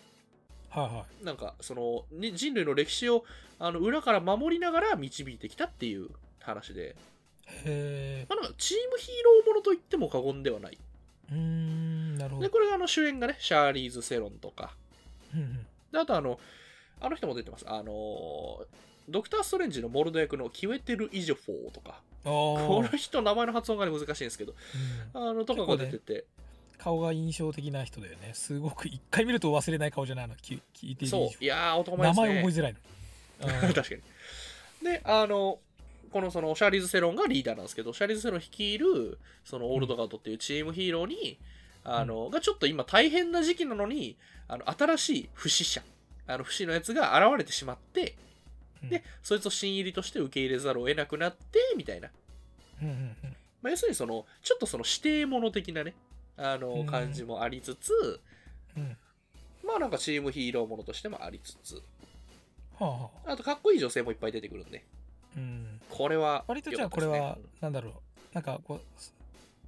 [0.69, 1.25] はいはい。
[1.25, 3.25] なんかそのに人類の歴史を
[3.57, 6.95] あの裏から守りながら導いてきたっていう話で、
[7.65, 10.77] へまあ、なんかチームヒーローものと言っても過言ではない。
[11.31, 12.41] えうーんなるほど。
[12.43, 14.75] でこれがあの主演がねシャーリーズ・セロンとか。
[15.33, 15.65] うんうん。
[15.91, 16.39] であとあの
[17.01, 17.65] あの人も出てます。
[17.67, 18.63] あの
[19.09, 22.01] ドクター・ストレンジのモルド役のキウェテル・イジョフォーとか。
[22.25, 24.53] あこのー人名前の発音がね難しいんですけど。
[25.15, 25.29] うん。
[25.29, 26.25] あのとかが出てて、
[26.83, 28.31] 顔が印象的な人だよね。
[28.33, 30.35] すごく一回見ると忘れない顔じゃないの？
[30.35, 31.43] 聞聞いているそう。
[31.43, 32.27] いやー男前名ですね。
[32.27, 33.67] 前覚えづらいの。
[33.67, 33.73] うん。
[33.73, 34.01] 確かに。
[34.83, 35.59] であの
[36.11, 41.39] このそのシャーリーズ・セロンがリーダーなんですけどシャーリーズ・セロン率いるそのオールドガードっていうチームヒーローに、
[41.85, 44.15] あのがちょっと今大変な時期なのに
[44.47, 45.81] あの新しい不死者
[46.27, 48.15] あの不死のやつが現れてしまって
[48.83, 48.89] うん。
[48.89, 52.09] でそいつを新入りとして受け入れざるを得なくなってみたいな、
[52.81, 52.93] うんうん
[53.23, 53.35] うん。
[53.61, 55.95] まあ、要するにそのちょっとその指定物的なね
[56.37, 56.85] あのうん。
[56.85, 58.19] 感じもありつつ、
[58.75, 58.97] うん。
[59.65, 61.75] まあなんかチームヒーローものとしてもありつつ。
[61.75, 61.81] は
[62.79, 63.31] あはあ。
[63.33, 64.83] あとかっこいい女性もいっぱい出てくるんで。
[65.37, 65.79] うん。
[65.89, 67.93] これは割とじゃあこれはなんだろう。
[68.33, 69.13] なんかこうす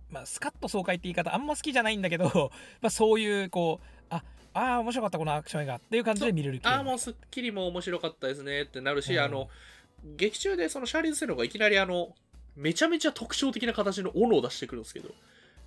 [0.09, 2.51] まあスカッと爽快って言い方あんま好きじゃないんだけど
[2.81, 4.23] まあそういうこうあ
[4.53, 6.67] あー面白かったこのアクション映画っていう感じで見れる系。
[6.67, 9.19] ああもうすっきりも面白かったですねってなるし、うん。
[9.19, 9.49] あの
[10.03, 12.15] 劇中でそのシャーリーズ・セロンがいきなりあの
[12.55, 15.09] めちゃめちゃ特徴的な形の斧を出してくるんですけど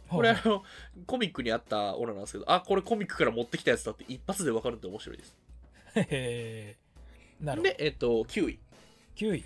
[0.09, 0.62] これあの、
[1.07, 5.37] コミックにあったオナなんですけど、あ、これコミックから持ってきたやつだって一発でわかるんで面白いです。
[5.94, 6.77] へへ
[7.40, 8.59] なるほどで、えっと、9位。
[9.16, 9.44] 9位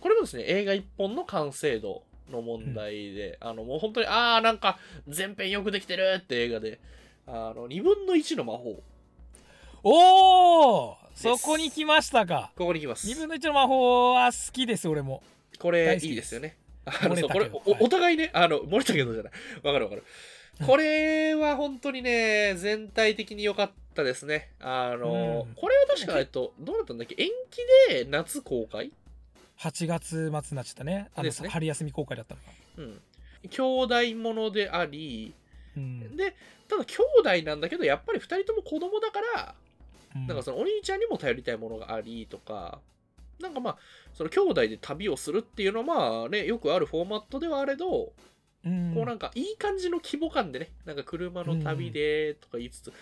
[0.00, 6.80] これもですね、映画一本の完成度の問題で、あの、もう本当に、あー、なんか、全編よくできてるって映画で、
[7.26, 8.82] あの、2分の1の魔法。
[9.82, 13.06] おおすそこに来ましたかここに来ます。
[13.08, 15.22] 2分の1の魔法は好きです俺も
[15.58, 16.56] これ、い大好きですいですよね。
[16.84, 19.32] あの、これお、お互いね、あの、漏れたけどじゃない。
[19.62, 20.04] わかるわかる。
[20.66, 24.50] これは本当にね、全体的に良かったですね。
[24.60, 25.54] あの、うん。
[25.54, 27.14] これは確か、えっと、どうだったんだっけ？
[27.22, 27.60] 延期
[27.94, 28.92] で夏公開
[29.58, 31.08] ？8月末になっちゃったね。
[31.14, 31.48] あのですね。
[31.48, 32.46] 春休み公開だったのか。
[32.76, 33.00] うん。
[33.48, 35.34] 兄弟ものであり、
[35.76, 36.16] うん。
[36.16, 36.34] で、
[36.68, 36.96] ただ兄
[37.40, 39.54] 弟なんだけど、やっぱり2人とも子供だから、
[40.14, 40.26] うん。
[40.26, 42.80] なんかそのお兄ちゃんにも頼りたいものがありとか、
[43.40, 43.78] なんかまあ、
[44.14, 48.12] その兄弟で旅をするっていうのはまあね、よくあるフォーマットではあれど、
[48.64, 48.92] うん。
[48.94, 52.92] こうなんかいい感じの規模感でね、なんか車の旅でとか言いつつ、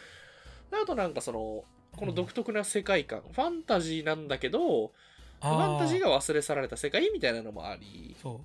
[0.71, 1.65] あとなんかその、
[1.97, 4.93] この独特な世界観、ファンタジーなんだけど、フ
[5.41, 8.41] あァンタジーが忘れ去られた世界みたいなのもあり、そう。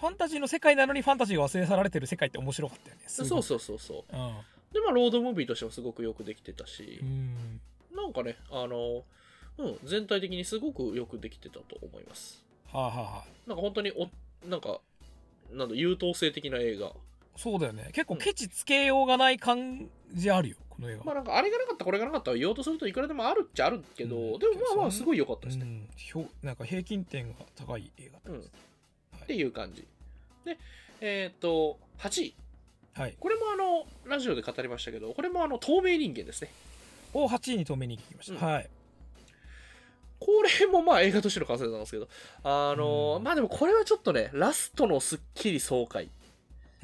[0.00, 4.16] ファンタジーの世界なのにファンタジーが忘れ去られてる世界って面白かったよねそうそうそうそう。
[4.16, 4.44] うん。
[4.72, 7.00] で、まあ、ロードムービーとしてもすごくよくできてたし。
[7.02, 7.60] う、ん。
[7.96, 9.04] なんかね、あの、
[9.58, 12.44] うん、全体的にすごくよくできてたと思います。
[12.72, 14.08] はあはあはあなんか本当にお、
[14.48, 14.80] なんか、
[15.52, 16.92] なんだ、優等生的な映画。
[17.36, 25.64] そうだよね結構うんケチつけようがない感じあるよこの映画まあなんか、あれがなかった、これがなかった言おうとするといくらでもあるっちゃあるけど、うんでもまあまあ、すごい良かったですね。
[25.64, 28.40] うんひょなんか平均点が高い映画うん。
[28.40, 28.42] っ
[29.12, 29.86] はいていう感じ。
[30.44, 30.58] で、
[31.00, 32.34] えっ、と、8位。
[32.94, 36.50] はいこれもあの、ラジオで語りましたけど、これもあの、透明人間ですね。
[37.14, 38.68] を8位に止めに行きました、うんはい
[40.20, 42.08] これもまあ映画としての完成なんですけど、
[42.42, 43.24] あのうん。
[43.24, 46.08] まあでもこれはちょっとね、ラストのスッキリ爽快。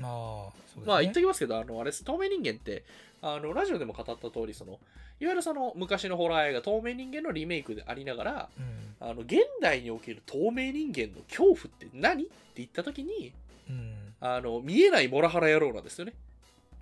[0.00, 0.82] ああそうですね。
[0.86, 2.84] まあ言っときますけど、あの、あれです、透明人間って、
[3.22, 4.72] あの、ラジオでも語った通り、その、
[5.20, 9.08] いわゆるその昔のホラー映画、透明人間のリメイクでありながら、うん。
[9.08, 12.24] あの、現代における透明人間の恐怖って何？
[12.24, 13.32] って言った時に、
[13.68, 14.14] うん。
[14.20, 16.14] あの、見えないモラハラ野郎なんですよね。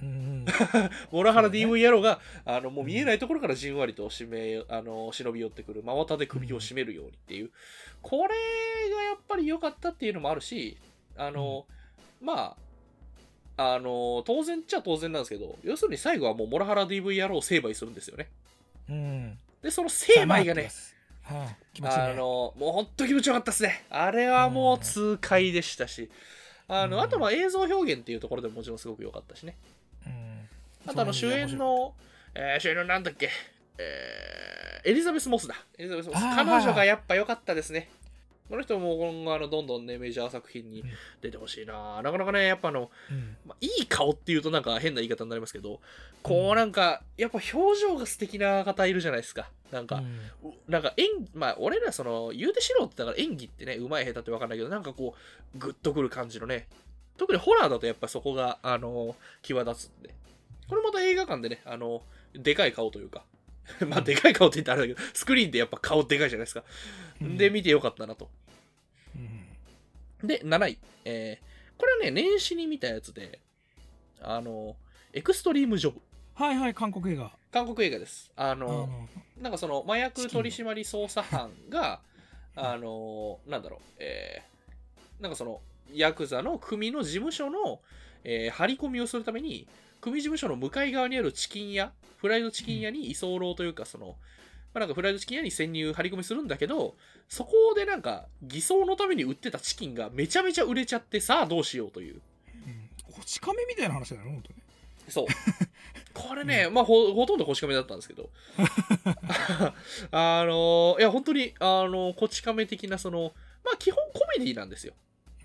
[0.03, 0.45] うん
[1.13, 7.51] モラハラ DV 野郎が、あの、もう見えないところからじんわりと締め、あの、忍び寄ってくる、真綿で首を絞めるようにっていう、
[8.03, 8.35] これ
[8.91, 10.77] がやっぱり良かったっていうのもあるし、
[11.17, 11.67] あの、
[12.21, 12.57] ま
[13.57, 18.29] あ、あの、当然っちゃ当然なんですけど、要するに最後はもうモラハラ DV 野郎を成敗するんですよね。
[18.89, 19.39] うん。
[19.63, 20.71] で、その成敗がね、
[21.23, 22.05] はあ、気持ちいいね。
[22.05, 23.85] あの、もうほんと気持ちよかったですね。
[23.91, 26.11] あれはもう痛快でしたし、
[26.67, 27.03] あの、うん。
[27.03, 29.57] あとまあ映像表現っていうところでももちろんすごく良かったしね。
[30.85, 31.95] うんあとあの主演の、
[32.35, 33.31] えー主演のなんだっけ、
[33.79, 35.55] えーエリザベス・モスだ。
[35.79, 36.21] エリザベス・モス。
[36.21, 37.89] 彼女がやっぱ良かったですね。
[38.51, 40.89] この人も今後あのどんどんねメジャー作品にうん。
[41.21, 43.37] 出てほしいな、なかなかねやっぱあの、うん。
[43.47, 45.81] まあ、いい顔っていうとなんか変な言い方になりますけど
[46.23, 49.49] こうなんかやっぱ表情が素敵な方いるじゃないですか。
[49.71, 50.51] なんか、うん。
[50.51, 55.15] うなんか演まあ俺らその言うて素人だから演技ってねうまい下手って分かんないけどなんかこ
[55.55, 56.67] うグッとくる感じのね。
[57.17, 60.11] 特にホラーだとやっぱそこがあの際立つんで
[60.69, 62.03] これまた映画館でねあの
[62.35, 63.25] でかい顔というか
[63.87, 66.65] まあでかい顔って言ったらあれだけどスクリーンでやっぱ顔でかいじゃないですか、
[67.21, 67.37] うん。
[67.37, 68.31] で見てよかったなと。
[69.15, 70.27] うん。
[70.27, 73.41] で7位、えーこれはね年始に見たやつで
[74.21, 74.77] あの
[75.13, 76.01] エクストリームジョブ。
[76.35, 77.33] はいはい韓国映画。
[77.51, 78.31] 韓国映画です。
[78.37, 82.01] ああののなんかその麻薬取締捜査班が、
[82.55, 85.61] あのーなんだろう、えーなんかその、
[85.93, 87.81] ヤクザの組の事務所の、
[88.25, 89.67] えー張り込みをするために、
[90.03, 94.17] 組事務所の向かい側にあるチキン屋、フライドチキン屋に居候というか、その、
[94.75, 96.97] まあ、なんかフライドチキン屋に潜入、張り込みするんだけど、
[97.29, 102.15] そこでなんか偽装のために売ってたチキンがめちゃめちゃ売れちゃって、さあどうしようという。
[102.67, 104.63] うんこち亀みたいな話だよね本当に
[105.09, 105.27] そう。
[106.15, 108.31] これね、まあほ、ほとんどこち亀だったんですけど、
[110.11, 113.33] あの、いや、本当に、あの、こち亀的な、その、
[113.65, 114.95] まあ、基本コメディなんですよ。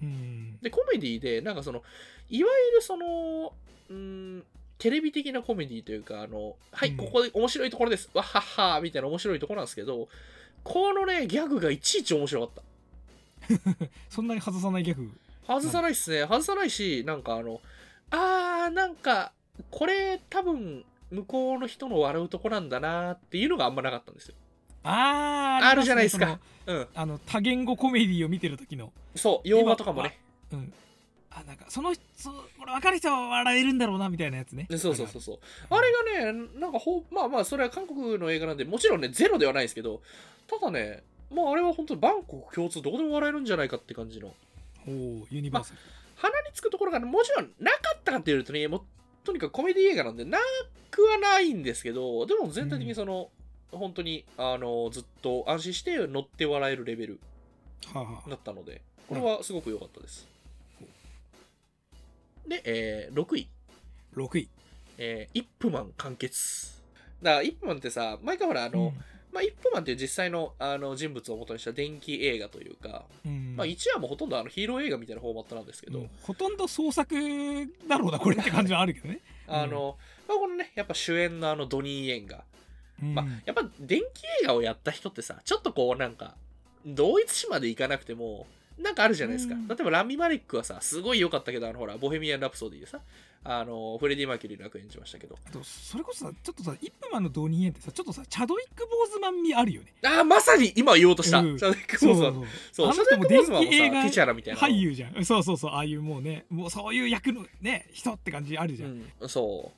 [0.02, 1.84] うんで、コメディで、なんかその、
[2.30, 3.54] いわゆるその、
[3.90, 4.44] うん、
[4.78, 8.10] テレビ的なコメディというか、あの、はい、うんここで面白いところです。
[8.14, 8.42] わっはっ
[8.76, 10.08] はみたいな面白いところなんですけど、
[10.64, 12.64] このね、ギャグがいちいち面白かっ
[13.80, 13.88] た。
[14.10, 15.10] そんなに外さないギャグ
[15.48, 16.22] 外さないっすね。
[16.24, 17.62] 外さないし、なんかあの、
[18.12, 19.32] あー、なんか、
[19.72, 24.36] これ多分、向こうの人の笑うとこなんだなっていうのがあんまなかったんですよ。
[24.88, 26.88] あーあるじゃないですかうん。
[26.96, 30.18] あの多言語コメディを見てる時のそう、洋画とかもね。
[30.52, 30.74] うん
[31.30, 35.40] あなんかそのそこれ分かる人は笑えるんだろうなみたいなやつねそうそうそうそう。
[35.70, 35.92] あれ
[36.24, 40.02] がね、なんかほ、まあまあ、それは韓国の映画なんで、もちろんね、ゼロではないですけど、
[40.48, 44.34] ただね、まああれは本当にバンコク共通どこでも笑えるんじゃないかって感じの。
[44.88, 45.80] おおユニバーサル、
[46.16, 48.82] 鼻につくところがもちろんなかったかっていうとねもう
[49.24, 50.40] とにかくコメディ映画なんでな
[50.90, 53.30] くはないんですけどでも全体的にその、
[53.72, 57.20] 本当にあのずっと安心して乗って笑えるレベル
[57.94, 60.28] だったのでこれはすごく良かったです、
[62.48, 63.48] で、えー6位。
[64.16, 64.50] 6位。
[64.98, 66.82] えーイップマン完結。
[67.22, 68.94] だから、イップマンってさ、毎回ほら、あの、
[69.32, 73.56] まあ、イップマンっていう実際のあの人物を元にした電気映画というか、うん。
[73.56, 76.10] まあ、1話もほとんどあのヒーロー映画みたいなフォーマットなんですけど、うん。
[76.22, 77.16] ほとんど創作
[77.88, 82.57] だろうなこれって感じはあるけどね、あの、まあ、このね、やっぱ主演のあのドニー・イエンが、うん
[83.02, 86.36] まあ、やっぱ電気映画をやった人ってさ、ちょっとこうなんか、
[86.86, 89.56] 同一視までいかなくても、なんかあるじゃないですか。
[89.56, 89.68] うん。
[89.68, 93.00] 例えばラミ・マレックはさ、すごい良かったけど、あのほら、ボヘミアン・ラプソディでさ、
[93.44, 99.94] あの、フレディ・マーキュリーの役演じましたけど、それこそさちょっとさイップマンのドニーエンってさちょっとさチャドウィック・ボーズマン味あるよね。
[100.06, 101.40] ああ、まさに今言おうとした。
[101.40, 101.58] うん。
[101.58, 102.46] シャドウィック・ボーズマン。
[102.72, 104.60] そう、あシャドウィック・の人も電ボーズマンもさ、気映画ティチャラみたいな。
[104.60, 105.72] 俳優じゃんそうそうそう。
[105.72, 109.77] ああいうもうねもうそういう役のね人って感じあるじゃん、うん、そう。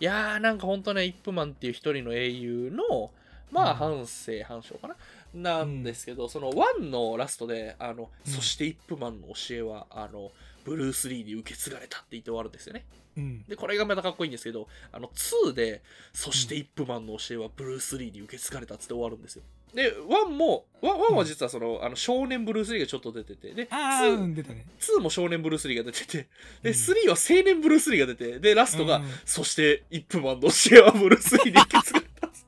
[0.00, 3.10] いやー、なんかほんとね、イップマンっていう一人の英雄の、
[3.50, 4.96] まあ、うん半生半生かな？
[5.34, 10.32] なんですけど、その1のラストで、あの、うんそしてイップマンの教えは、あの、
[10.64, 12.84] ブルース・リーに受け継がれたって言って終わるんですよね。
[13.16, 19.42] うんで、これがまたかっこいいんですけど、あの、2で、そしてイップマンの教えはブルース・リーに受け継がれたっつって終わるんですよ。
[19.74, 24.66] で、1も、1, 1は実はその、あの少年ブルース・リーがちょっと出てて、で、ああ2うん出たね。
[24.78, 26.26] 2も少年ブルース・リーが出てて、う
[26.62, 29.04] で、ん3は青年ブルース・リーが出て、で、ラストが、うん。
[29.24, 32.44] そして、イップマンの教えはブルース・リーに受け継がれたっつっ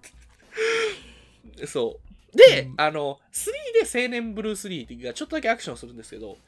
[1.58, 1.66] て。
[1.66, 1.98] そ
[2.32, 2.36] う。
[2.36, 2.74] で、うん。
[2.76, 6.38] あの、3で青年ブルース・リーがちょっとだけアクションするんですけど、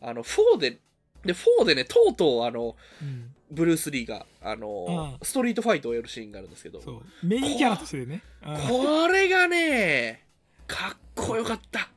[0.00, 0.80] あの、4で、
[1.24, 3.30] で、4でね、とうとう、あの、うん。
[3.50, 7.02] ブルース・リーが、あの、うストリートファイトをやるシーンがあるんですけど、そう。
[7.22, 8.22] メインキャラとしてね。
[8.44, 8.56] うん。
[8.68, 10.23] これがね、
[10.66, 11.88] かっこよかった。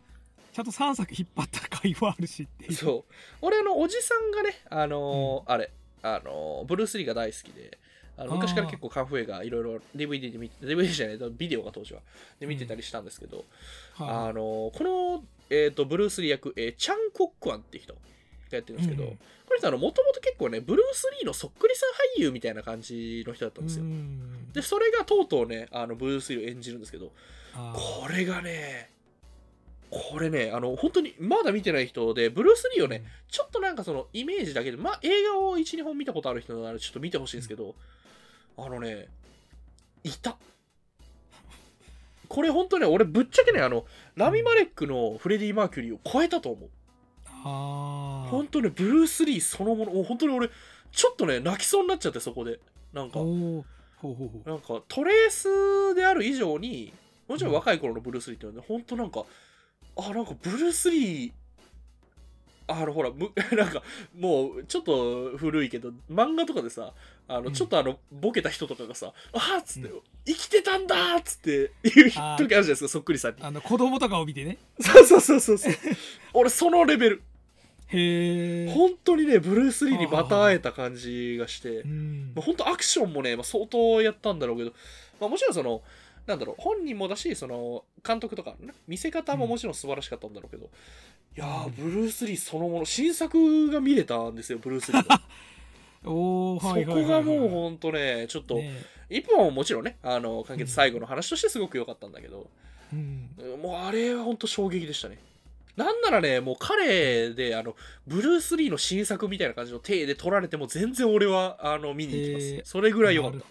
[0.54, 3.14] ちゃんと3作引っ張った会話あるしってそう。
[3.42, 7.78] 俺、あの、おじさんがね、あのーあれ、あのーブルース・リーが大好きで、
[8.18, 12.02] あの昔から結構カンフー映画いろいろ DVD で見て、DVD じゃない、ビデオが当時は、
[12.40, 13.46] で見てたりしたんですけど、
[13.94, 18.00] はあのーこの、えっ、と、ブルース・リー役、えーチャン・コックワンって人が
[18.50, 19.20] やってるんですけど、うん。
[19.48, 23.84] これもともと結構ね、ブルース・リーのそっくりさん俳優みたいな感じの人だったんですよ。
[23.84, 24.52] うん。
[24.52, 27.12] で、それがとうとうね、あの、ブルース・リーを演じるんですけど、
[27.74, 28.90] これがね、
[29.90, 37.76] これね、あの、本当に、まだ見てない人で、ブルース・リーをね、ちょっとなんかそのイメージだけで、まあ映画を1、2本見たことある人ならちょっと見てほしいんですけど、
[38.58, 39.08] あのね、
[40.04, 40.38] いた。
[42.28, 46.70] これ本当ね、俺ぶっちゃけね、あの、ラミ・マレックのフレディ・マーキュリーを超えたと思う。
[48.30, 50.50] 本当ね、ブルース・リーそのもの、もう本当に俺、
[50.92, 52.60] ちょっとね、泣きそうになっちゃって、そこで。
[52.92, 56.94] なんか、なんかトレースである以上に
[57.28, 59.26] もちろん若い頃のブルース・リーっていうのはね、ほんとなんか
[59.98, 61.32] あなんかブルース・リー
[62.68, 63.82] あのほらむ なんか
[64.18, 66.94] もうちょっと古いけど漫画とかでさ
[67.28, 67.54] あのうん。
[67.54, 70.02] ちょっとあのボケた人とかがさ「あーっつって、うん。
[70.26, 73.42] 生きてたんだ!」っつって言う時あるじゃないですかそっくりさんに。
[73.42, 74.58] あの子供とかを見てね。
[74.80, 75.74] そうそうそうそうそう。
[76.34, 77.24] 俺そのレベル。
[77.90, 81.70] へえ本当にねブルース・リーにまた会えた感じがして。
[81.70, 82.34] うん。
[82.36, 84.74] まあ、本当アクションもね、まあ、相当やったんだろうけど、
[85.22, 85.82] まあ、もちろんその
[86.28, 88.74] なんだろう本人もだしその監督とかのね。
[88.88, 95.22] 見せ方ももちろん素晴らしかったんだろうけど、いやーうんブルース・リーそのもの新作が見れたんですよブルース・リーの。
[96.56, 98.72] おそこがもう本当ねちょっと、ね。
[99.10, 102.50] 一本ももちろんねあの完結最後の話としてすごく良かったんだけど、
[102.92, 103.30] うん。
[103.62, 105.18] もうあれは本当衝撃でしたね。
[105.78, 113.46] なんならねもう彼であのブルース・リーの新作みたいな感じの体で撮られても全然俺はあの見に行きます、それぐらい良かった。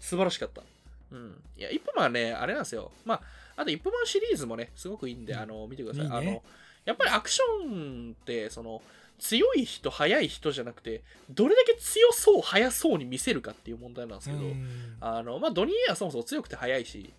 [0.00, 0.62] 素晴らしかった。
[1.10, 1.42] うん。
[1.56, 2.90] いや、イップマンはね、あれなんですよ。
[3.04, 3.22] まあ、
[3.56, 6.04] あとイップマンシリーズもね、すごくいいんで、うんあの、見てください。
[6.04, 6.42] いいねあの、
[6.84, 8.82] やっぱりアクションって、その、
[9.18, 17.12] 強い人、速い人じゃなくて、どれだけ強そう、速そうに見せるかっていう問題なんですけど、うんあの、まあ、ドニー・エアはそもそも強くて速いし、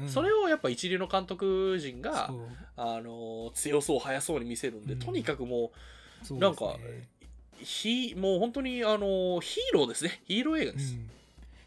[0.00, 2.32] うんそれをやっぱ一流の監督陣が
[2.78, 5.72] あの、強そう、速そうに見せるんで、うんとにかくも
[6.22, 6.76] そうなんか
[7.58, 10.22] ひもう本当に、あの、ヒーローですね。
[10.24, 10.94] ヒーロー映画です。
[10.94, 11.10] うん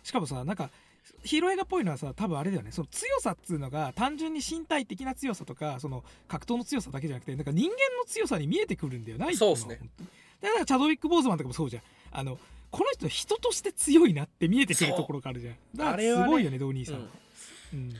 [0.04, 0.69] しかもさなんか
[1.26, 2.72] ヒーロー映画っぽいのはさ多分あれだよね。
[2.72, 9.80] その強さっつうのが単純に身体的な強さとかその格闘の強さだけじゃなくてなんか人間の強さに見えてくるんだよなそうっすね。
[10.42, 11.84] だからチャドウィック・ボーズマンとかもそうじゃん。
[12.12, 12.38] あの
[12.72, 15.56] この人人として強いなって見えてくるところがあるじゃん。
[15.76, 16.95] だからすごいよねドニーさん。
[16.95, 17.02] は、
[17.74, 17.80] うん。
[17.80, 17.93] うん。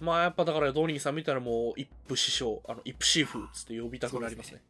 [0.00, 4.60] まあやっぱだからドニーさん見たらもうイップ師匠あのイップシーフっつって呼びたくなりますね。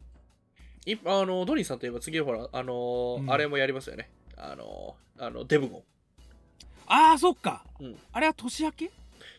[0.87, 3.31] イップあのドニーさんといえば次はほらあのーうん。
[3.31, 4.11] あれもやりますよね。
[4.37, 5.83] あのーあのデブゴン
[6.87, 7.97] ああそっか、うん。
[8.13, 8.91] あれは年明け？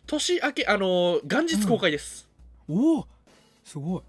[0.06, 2.28] 年明けあのー元日公開です、
[2.68, 3.06] おお
[3.64, 4.02] すごい。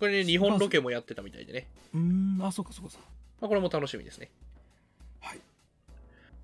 [0.00, 1.66] これね、日本ロケもやってたみたいでね。
[1.94, 3.08] うーんあそうかそうかそうか。
[3.40, 4.30] まあ、これも楽しみですね。
[5.20, 5.38] はい。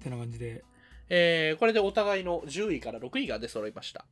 [0.03, 0.65] てな感じで。
[1.09, 4.05] えーこれでお互いの10位から6位が出揃いました。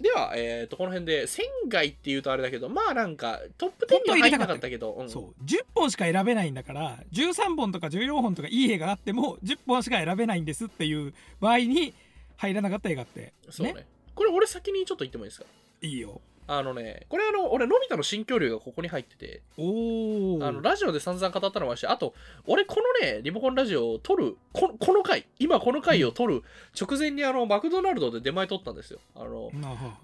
[0.00, 5.10] では、えー、とこの辺で1000外っていうとあれだけど、まあなんかトップ10には入らなかったけど、うん。
[5.10, 5.44] そう。
[5.44, 11.92] 10本しか選べないんだから13本とか14本とかいい映画があっても10本しか選べないんですっていう場合に
[12.38, 13.34] 入らなかった映画って。
[13.50, 13.86] そうね。
[14.14, 15.46] これ俺先にちょっと言ってもいいですか？
[15.82, 16.20] いいよ
[16.52, 22.12] あのね、これあの、俺、のび太の新恐竜がここに入ってて、おおあの、ラジオで散々語ったのもあるし、あと、
[22.44, 26.42] 俺、このね、リモコンラジオを撮る、ここの回、今この回を撮る
[26.78, 28.98] 直前にあの、マクドナルドで出前取ったんですよ。
[29.14, 29.52] あの、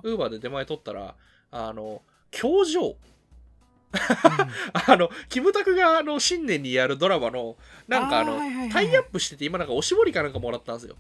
[0.05, 1.17] ウーバーで出前取ったら、
[1.51, 2.95] あの、教場、
[3.93, 7.57] あ あの、キムタクがあの、新年にやるドラマの、
[7.89, 8.39] なんかあの、
[8.71, 10.95] タイアップしてて、今なんかおしぼりかなんかもらったんですよ。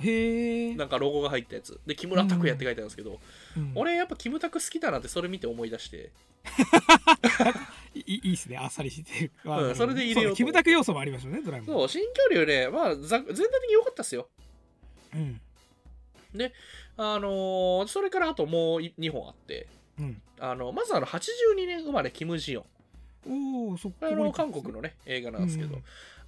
[0.00, 1.80] へえ、なんかロゴが入ったやつ。
[1.86, 3.18] で、木村拓哉って書いてあるんですけど、
[3.56, 3.72] うん。
[3.74, 6.10] 俺やっぱキムタク好きだなってそれ見て思い出して、
[7.94, 8.56] いいいいっすね。
[8.56, 10.36] あっさりしてる、まあうんそれで入れようと。
[10.36, 11.66] そキムタク要素もありますよねドラえもん。
[11.66, 14.28] そう、新恐竜ね、まあ、ざ全体的に良かったっすよ。
[15.14, 15.40] うん。
[16.96, 19.66] あのーそれからあともう2本あって、
[19.98, 20.22] うん。
[20.40, 22.66] あの、まずあの、82年生まれ、キム・ジヨ
[23.26, 23.68] ン。
[23.70, 25.78] おおそここれあの、韓国のね、映画なんですけど、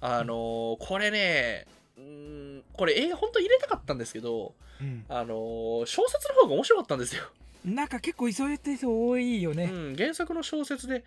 [0.01, 1.67] あのーこれね、
[2.01, 7.23] うーんこれ映画本当入れたかったんですけど、うんあのー小説の方が面白かったんですよ。
[7.63, 11.03] なんか結構急いでる人多いよね、うん、原作の小説で、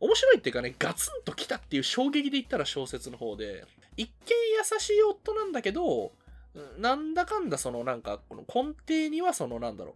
[0.00, 3.64] 面白いっていうかね、ガツンときたっていう衝撃で言ったら小説の方で、
[3.96, 4.12] 一見
[4.72, 6.12] 優しい夫なんだけど、
[6.54, 9.94] うんなんだかんだそのなんか、この根底にはそのなんだろ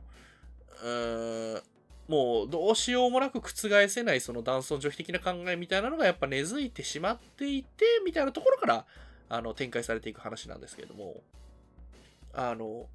[0.82, 1.62] う、うーん、
[2.08, 8.86] もうどうしようもなく覆せないその男尊女卑的な考えみたいなのがやっぱ根付いてしまっていて、みたいなところから、
[9.28, 11.22] あの、展開されていく話なんですけれども、
[12.32, 12.86] あの、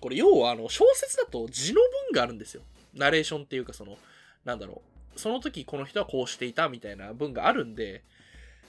[0.00, 1.80] これ要はあの小説だと字の
[2.10, 2.62] 文があるんですよ。
[2.94, 3.98] ナレーションっていうかその、
[4.44, 4.82] なんだろ
[5.16, 8.02] う、その時この人はこうしていたみたいな文があるんで、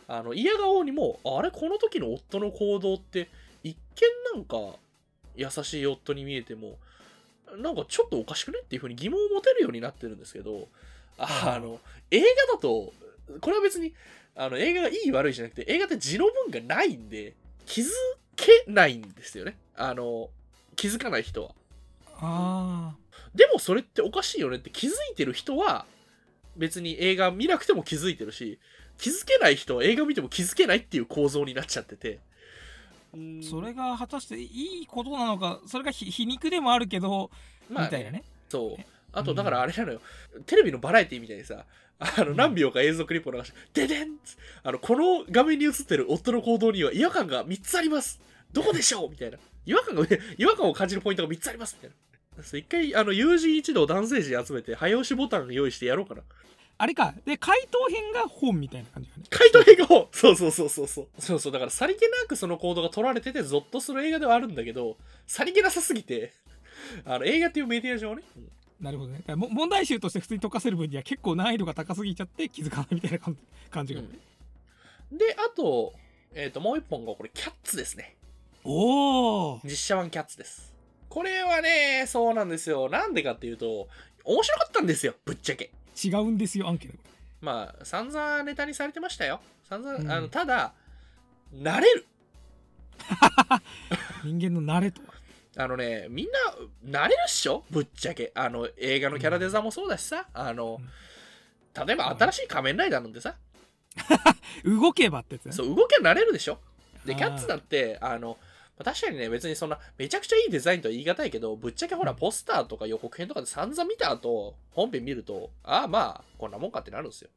[0.08, 3.30] あの、嫌顔にも、あれこの時の夫の行動って、
[3.64, 3.78] 一
[4.34, 4.78] 見なんか
[5.36, 6.78] 優しい夫に見えても、
[7.58, 10.68] なんかちょっとおかしくねっていうふうに疑問を持てるようになってるんですけど、
[11.18, 12.94] あの、映画だと、
[13.40, 13.94] これは別に、
[14.36, 17.90] あの、映画がいい悪いじゃなくて、映画って字の文がないんで、気づ
[18.36, 19.58] けないんですよね。
[19.76, 20.30] あの、
[20.76, 21.52] 気づかない人は。
[22.24, 22.96] あ
[23.34, 25.86] でもそれっておかしいよねって気づいてる人は
[26.56, 28.60] 別に映画見なくても気づいてるし
[28.98, 32.20] 気づけない人は映画見ても気づけないっていう構造になっちゃってて。
[33.50, 37.30] それが果たしていいことなのかそれがひ皮肉でもあるけど、
[37.70, 38.24] まあみたいなね。
[38.48, 38.84] そう
[39.14, 40.02] あとだからあれなのよ、
[40.46, 41.66] テレビのバラエティみたいにさ
[42.00, 44.18] あの何秒か映像クリップを流して「ででん!」
[44.64, 48.20] あのこの画面に映ってる夫の行動には違和感が3つあります。
[48.52, 49.10] どこでしょう？
[49.10, 49.38] みたいな。
[49.66, 50.06] 違和感が
[50.38, 51.78] 違和感を感じるポイントが3つあります。
[51.82, 51.98] みたい
[52.38, 52.58] な。
[52.58, 56.24] 一回あの友人一同男性陣集めて早押しボタン用意してやろうかな。
[56.78, 57.14] あれか。
[57.26, 59.24] で回答編が本みたいな感じだね。
[59.30, 61.22] 回答映画をそうそうそうそうそう。
[61.22, 61.52] そうそう。
[61.54, 64.98] だからさりげなくその行動が取られててゾッとする映画ではあるんだけど
[65.28, 66.34] さりげなさすぎて
[67.06, 68.52] あの映画っていうメディア上ね、うん
[68.82, 69.24] なるほどね。
[69.36, 75.94] 問題集として普通に解かせる分には結構難易度が高すぎちゃって気づかないみたいな感じ感じが、であと,、
[76.34, 78.16] えー、ともう一本がこれキャッツですね。
[78.64, 80.74] おお実写版キャッツです。
[81.10, 82.90] これはねそうなんですよ。
[82.90, 83.88] なんでかっていうと
[84.24, 85.14] 面白かったんですよ。
[85.26, 85.72] ぶっちゃけ。
[86.04, 86.98] 違うんですよアンケート。
[87.42, 89.42] まあ散々ネタにされてましたよ。
[89.70, 90.12] 散々、うん。
[90.12, 90.74] あのただ
[91.54, 92.08] 慣れる。
[94.24, 95.14] 人間の慣れとは
[95.58, 96.28] あのね、みん
[96.86, 97.64] な慣れるっしょ？
[97.70, 98.32] ぶっちゃけ。
[98.36, 100.80] あの、映画のキャラデザもそうだしさ、あの、
[101.86, 103.36] 例えば新しい仮面ライダーなんてさ、
[104.64, 105.52] 動けばってやつね。
[105.52, 106.60] そう、動きは慣れるでしょ？
[107.06, 108.38] で、キャッツだって、あの、
[108.78, 117.30] まあ確かにね、別にそんな、めちゃくちゃいいデザインとは言い難いけど、ぶっちゃけほら、ポスターとか予告編とかで散々見た後、本編見ると、ああ、まあ、こんなもんかってなるんですよ。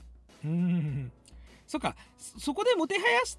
[0.44, 1.12] うん。
[1.66, 1.96] そっか。
[2.18, 3.36] そそこでもてはやし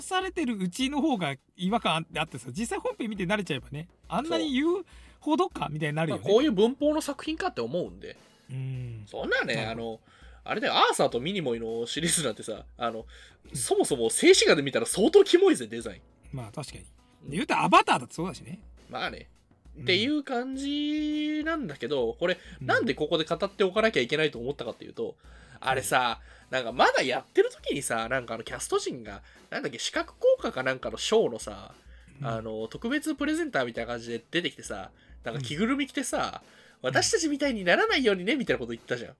[0.00, 4.84] されてるうちの方が違和感あってさ実際本編見て慣れちゃえばねあんなに言う
[5.24, 8.16] ほどかみたいになるまあ、よね、こういう文法の作品かって思うんで、
[8.50, 9.04] うん。
[9.06, 10.00] そんなね、あの、
[10.44, 13.06] あれだよ、アーサーとミニモイのシリーズなんてさ、あの、
[13.54, 16.00] そもそも静止画で見たら相当キモいぜ、デザイン。
[16.36, 16.84] まあ確かに。
[17.26, 18.60] 言うたらアバターだってそうだしね。
[18.90, 19.30] まあね。
[19.76, 19.82] うん。
[19.84, 25.16] っていう感じなんだけど、これ、なんでここで語っておかなきゃいけないと思ったかっていうと、
[25.64, 31.72] あれさ、なんかまだやってる時にさ、なんかあのキャスト陣が、なんだっけ、視覚効果かなんかのショーのさ、
[32.20, 34.90] うんあの、特別プレゼンターみたいな感じで出てきてさ、
[35.24, 36.42] なんか着ぐるみ着てさ、
[36.82, 39.14] 私たちみたいにならないようにね、みたいなこと言ったじゃん。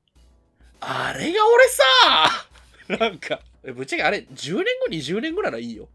[0.81, 1.83] あれが俺さ、
[3.09, 5.89] なんか、ぶっちゃけあれ、10年後、20年後ならいいよ。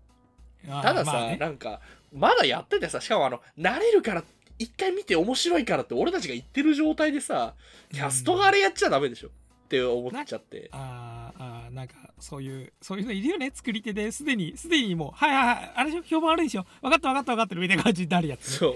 [0.65, 1.79] たださ、まあねなんか、
[2.11, 4.23] まだやっててさ、しかもあの、慣れるから、
[4.57, 7.53] 一回見て面白いからって俺たちが言ってる状態でさ、
[7.93, 9.29] キャストがあれやっちゃダメでしょ。
[9.69, 10.67] って思っちゃって。
[10.71, 14.11] あーあーなんかそういうそういうのいるよね作り手で。
[14.11, 16.65] すでにすでにもうはいはいはいあれ評判悪いでしょ。
[16.81, 18.49] 分かった分かった分かってるみたいな感じになるやつ。
[18.49, 18.75] ね、そう。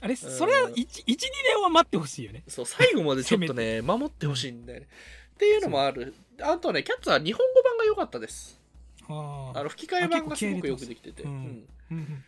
[0.00, 2.44] あれそれは12年は待ってほしいよね。
[2.46, 4.88] そう最後までちょっとね 守ってほしいんだよね。
[5.34, 6.14] っていうのもある。
[6.40, 8.60] あとねキャッツは日本語版が良かったです。
[9.08, 11.30] ああの吹き替え版がすごくよくできてて、うん。
[11.30, 12.24] うんうん。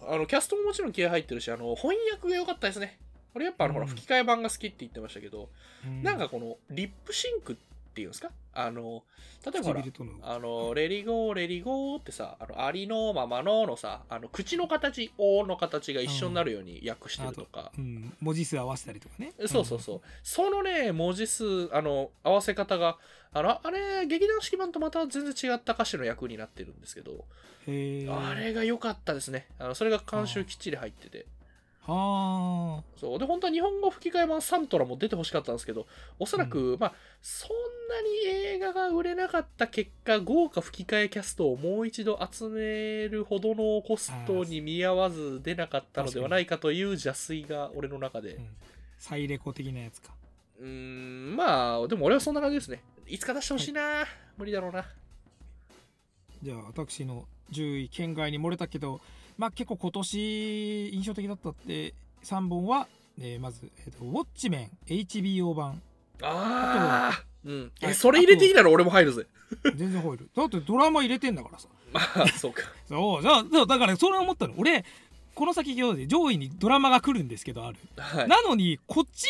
[0.00, 2.98] あのキャストももちろん気合入ってるしあの翻訳が良かったですね
[3.38, 5.48] 俺やっぱあの、ほらうん吹き替え版が好きって言ってましたけど、
[5.86, 7.56] うんなんかこのリップシンクっ
[7.94, 8.30] ていうんですか？
[8.52, 9.04] あの
[9.46, 9.80] 例えば
[10.22, 17.70] あの、 Let it go、Let it goってさ、あの、ありのままののさ、あの、口の形、おの形が一緒になるように訳してるとか。
[17.78, 20.00] うん、文字数合わせたりとかねそうそうそう。
[20.24, 22.98] そのね、文字数、あの、合わせ方が、
[23.32, 27.24] あの、あれ、劇団四季版とまた全然違った歌詞の訳になってるんですけど、
[27.68, 29.46] あれが良かったですね。
[29.58, 31.26] あのそれが監修きっちり入ってて。
[31.92, 33.18] はそう。
[33.18, 35.86] で、本当は日本語吹き替え版サントラも出てほしかったんですけど、
[36.18, 37.50] おそらく、まあ、そん
[37.88, 48.34] なに映画が売れなかった結果、豪華吹き替えキャストをもう一度集めるほどのコストに見合わず出なかったのではないかという邪推が俺の中で。
[48.34, 48.48] うん
[48.98, 50.12] サイレコ的なやつか
[50.60, 52.82] うーん、まあ、でも俺はそんな感じですね。
[53.06, 54.04] いつか出してほしいな、
[54.36, 54.84] 無理だろうな。
[56.42, 59.00] じゃあ私の10位県外に漏れたけど
[59.38, 62.88] まあ結構今年印象的だったって3本は、
[63.20, 65.80] えーまず、えーと「ウォッチメン HBO 版
[66.20, 67.24] ああ。
[67.44, 67.72] うん。
[67.80, 69.26] え、はいそれ入れていいなら俺も入るぜ。」
[69.76, 72.62] 全然入るだってドラマ入れてんだからさまあ、そうか。
[72.86, 74.84] そうじゃあだからそれ思ったの俺
[75.34, 78.28] この先上位にドラマが来るんですけどある、はい。
[78.28, 79.28] なのにこっち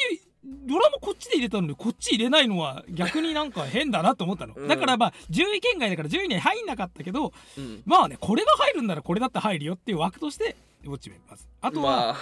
[0.67, 4.69] ドラマこっちで入れたのにこっち入れないのは逆になんか変だなと思ったの、うん。
[4.69, 7.83] だからまあ10位圏外だから10位には入んなかったけどうん。
[7.85, 12.17] まあねこれが入るんならこれだって入るよっていう枠としてウォッチメンまずあとは、まあ、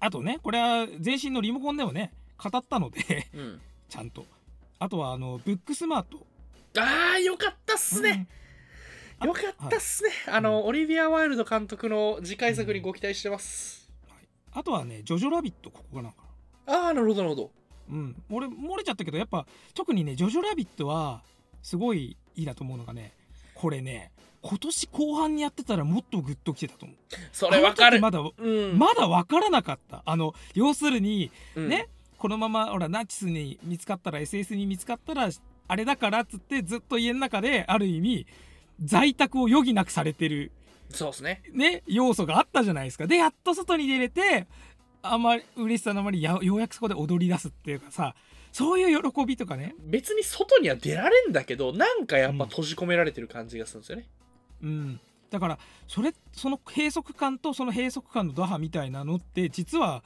[0.00, 3.60] あとねこれは前身のリモコンでもね語ったのでうん。
[3.88, 4.24] ちゃんと。
[4.78, 6.26] あとはあのブックスマート。
[6.78, 8.26] ああ、よかったっすね。
[9.22, 9.28] うん。
[9.28, 10.10] よかったっすね。
[10.28, 13.86] あの、オリビア・ワイルド監督の次回作にご期待してます。
[14.56, 16.18] あとはねジョジョラビットここがなんか
[16.66, 17.50] ああ、なるほど、なるほど。
[17.88, 21.22] うん俺漏れちゃったけどやっぱ特にねジョジョラビットは
[21.62, 23.12] すごいいいなと思うのがね
[23.54, 24.10] これね
[24.42, 26.96] 今年後半にやってたらもっとグッときてたと思う
[27.32, 28.00] それわかる。
[28.00, 28.78] まだうん。
[28.78, 31.88] まだ分からなかったあの要するにうんね、
[32.18, 35.28] このままほらナチスに見つかったら SS に見つかったら
[35.68, 38.26] あれだからっつってずっと家の中である意味
[38.84, 40.52] 在宅を余儀なくされてる
[40.90, 41.42] そうですね。
[41.52, 44.46] ね要素があったじゃないですかでやっと外に出れて
[45.02, 48.14] あまり嬉しさのあまりやようやくそこで踊り出すっていうかさ
[48.52, 54.08] そういう喜びとかね別に外には出られんだけど、なんかやっぱ閉じ込められてる感じがするんですよね。
[54.62, 60.02] うんだからそれその閉塞感とその閉塞感の打破みたいなのって実は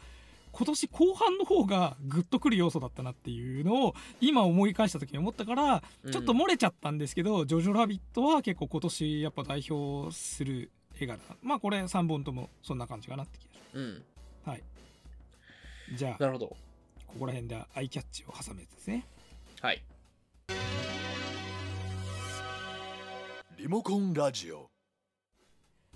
[0.51, 13.95] 今年後半の方がグッとくる要素だったなっていうのを今思い返した時に思ったからうんちょっと漏れちゃったんですけど「ジョジョラビット!」は結構今年やっぱ代表する映画だなまあこれ3本ともそんな感じかなって気がしうん。
[14.45, 14.63] ますはい
[15.95, 16.47] じゃあなるほど。
[17.07, 19.05] ここら辺でアイキャッチを挟むやつですね
[19.61, 19.83] はい。
[23.59, 24.71] リモコンラジオ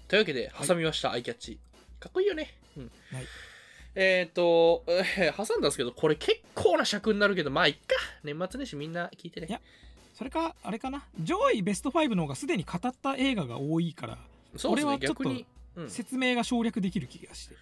[0.08, 1.58] というわけで、挟みました、アイキャッチ。
[1.98, 2.54] かっこいいよね。
[2.76, 2.90] うん。
[3.12, 3.26] はい
[3.96, 7.94] えっ、と、えー挟んだんですけど、これ結構な尺になるけど、まあ、いっか。
[8.24, 9.60] 年末年始みんな聞いてねいや。
[10.14, 14.18] それかあれかな上位ベスト5の方がすでに語った映画が多いから
[14.56, 17.56] そうですね、俺はちょっと説明が省略できる気がして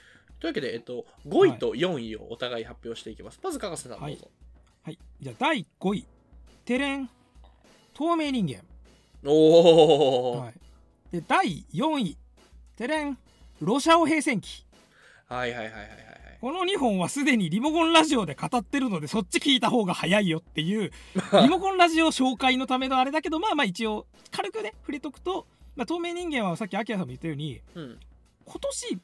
[0.46, 3.40] いうわけで、えっと、5位と4位をお互い発表していきます。
[3.42, 4.30] まず、かかせさん、どうぞ。
[4.82, 4.98] はい。
[5.20, 6.06] じゃあ第5位
[6.64, 7.08] テレン
[7.94, 8.62] 透明人間、
[9.30, 10.54] おー、はい、
[11.12, 12.16] で第4位
[12.76, 13.18] テレン
[13.60, 14.64] ロシアオ平戦記
[15.28, 16.38] はい、はいはいはいはいはい。
[16.40, 20.90] この2本はすでにリモコンラジオで語ってるのでそっち聞いた方が早いよっていう
[21.40, 28.00] リモコンラジオ紹介のためのあれだけどまあまあ一応軽くね触れとくと、まあ、透明人間はさっきアキラさんも言ったようにうん。
[28.44, 28.98] 今年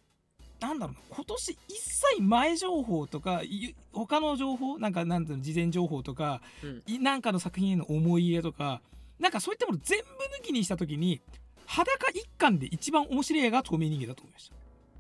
[0.61, 6.82] なんだろうな今年一切前情報とかい他の情報なんかなんていうの事前情報とかうん。
[6.86, 8.80] いなんかの作品への思い入れとか
[9.18, 10.04] なんかそういったもの全部
[10.40, 11.20] 抜きにした時に
[11.66, 14.50] 裸一貫で一番面白い映画は透明人間だと思いまし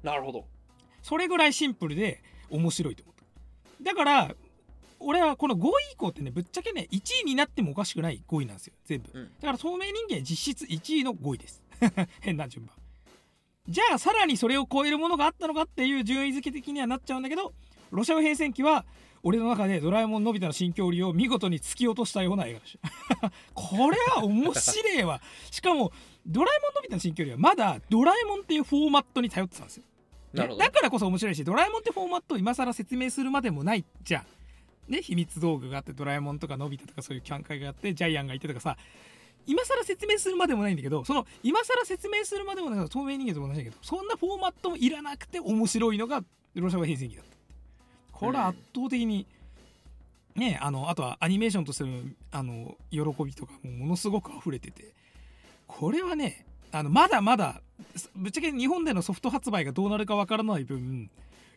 [0.02, 0.44] たなるほど。
[1.02, 4.34] それぐらいシンプルで面白いと思っただから
[5.00, 9.24] 俺はこの5位以降ってねぶっちゃけね1位になってもおかしくない5位なんですよ全部うん。
[9.40, 11.62] だから透明人間実質1位の5位です
[12.20, 12.74] 変な順番
[13.68, 17.52] じゃあさらにそれを超えるものがあったのかっていう順位付け的にはなっちゃうんだけど
[17.90, 18.86] ロシア語平戦記は
[19.22, 22.78] 俺の中でドラえもんのび太の新境裏を見事に突き落としたような映画でし
[23.20, 23.32] た。
[23.52, 25.20] これは面白いわ。
[25.50, 25.92] しかも
[26.24, 29.84] ドラえもんのび太の新境裏はまだドラえもんっていうフォーマットに頼ってたんですよ。
[30.34, 30.70] だ。
[30.70, 33.84] からこそ面白いしドラえもんってフォーマットを今更説明するまでもない。
[34.02, 38.76] じゃんね秘密道具があってドラえもんとかのび太とかそういうキャン会があってジャイアンがいてとかさ
[39.48, 46.22] 今更説明するまでもないんだけどその今更説明するまでもない透明人間と同じだけどそんなフォーマットもいらなくて面白いのが
[46.54, 47.36] ロシア語変遷記だった。
[48.12, 49.26] これは圧倒的に、
[50.34, 51.98] ねあのあとはアニメーションとしての
[52.30, 54.92] あの喜びとかもものすごく溢れてて
[55.66, 57.62] これはねあのまだまだ
[58.14, 61.10] ぶっちゃけ日本でのソフト発売がどうなるかわからない分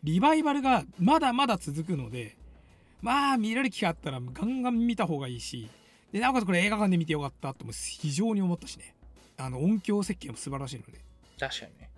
[0.03, 2.37] リバイバルがまだまだ続くので
[3.01, 5.69] まあ見れる機会あったらガンガン見た方がいいし
[6.12, 8.95] でなおかつこれ映画館で見てよかったとも非常に思ったしね。
[9.38, 10.99] あの音響設計も素晴らしいので。
[11.39, 11.89] 確かにね。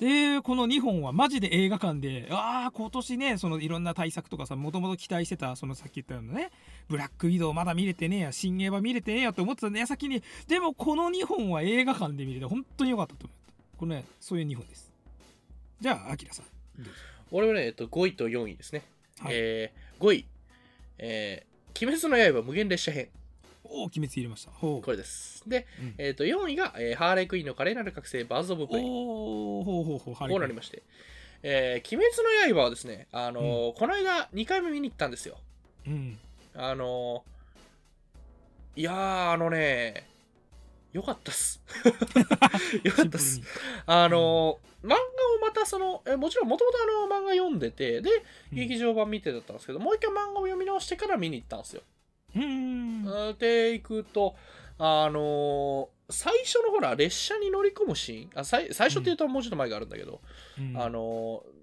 [0.00, 6.50] でこの2本はマジで映画館でああ今年ねそのいろんな対策とかさもともと期待してたそのさっき言ったようなね
[6.88, 13.52] ブラックウィドウまだ見れてねえや新映画見れてねえやと思ってた矢先にでもこの2本は映画館で見れて本当に良かったと思った。
[13.76, 14.90] これねそういう2本です。
[15.80, 16.46] じゃあアキラさん。
[16.78, 16.90] どうぞ
[17.30, 18.82] 俺はね、えっと、5位と4位ですね。
[19.20, 19.34] はい。
[19.34, 20.26] えー、5位、
[20.98, 23.08] えー、鬼滅の刃無限列車編。
[23.72, 25.48] おお鬼滅入れましたこれです。
[25.48, 28.84] で、うんえっと、4位が、えーハーレークイーンの華麗なる覚醒バーズ・オブ・プレイ。
[28.84, 30.82] おおほうほうほうこうなりまして。
[31.42, 35.38] えー、鬼滅の刃はですね、あのーこの間2回目見に行ったんですよ。
[35.86, 36.18] うん
[36.54, 40.06] あのーいやー、あのね、
[40.92, 41.62] よかったっす。
[42.82, 43.40] よかったっす。
[43.86, 44.98] あのー漫画を
[45.42, 48.10] またその、えもちろんもともとあの漫画読んでて、で、
[48.50, 51.82] 劇場版見てだったんですけど、もう一回漫画を読み直してから見に行ったんですよ。
[52.34, 52.69] うん
[53.38, 54.34] で、行くと、
[54.78, 60.20] あのー最初のほら、列車に乗り込むシーン、あ最最初っていうともうちょっと前があるんだけど、
[60.58, 60.76] うん。
[60.76, 61.60] あのー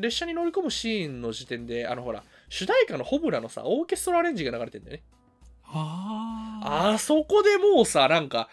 [0.00, 5.02] 列車に乗り込むシーンの時点で、あのほら、主題歌のホムラのさ、オーケストラアレンジが流れてんだよね。
[5.66, 8.48] あああそこでもうさ、なんか、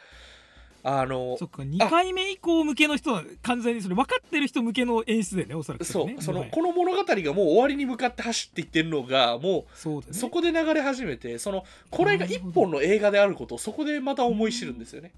[0.83, 15.11] あのそっか2回目以降向けの人は完全にそれ分かってる人向けの演出だよねおそらくそう、その、この物語がもう終わりに向かって走っていってるのが、もそうだねこで流れ始めて、その、これが一本の映画であることをそこでまた思い知るんですよね。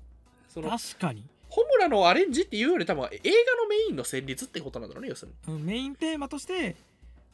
[0.50, 5.54] その、確かにホムラのアレンジっていうより多分映画のメインの旋律ってことなんだろうね、要するに。
[5.54, 6.76] うんメインテーマとして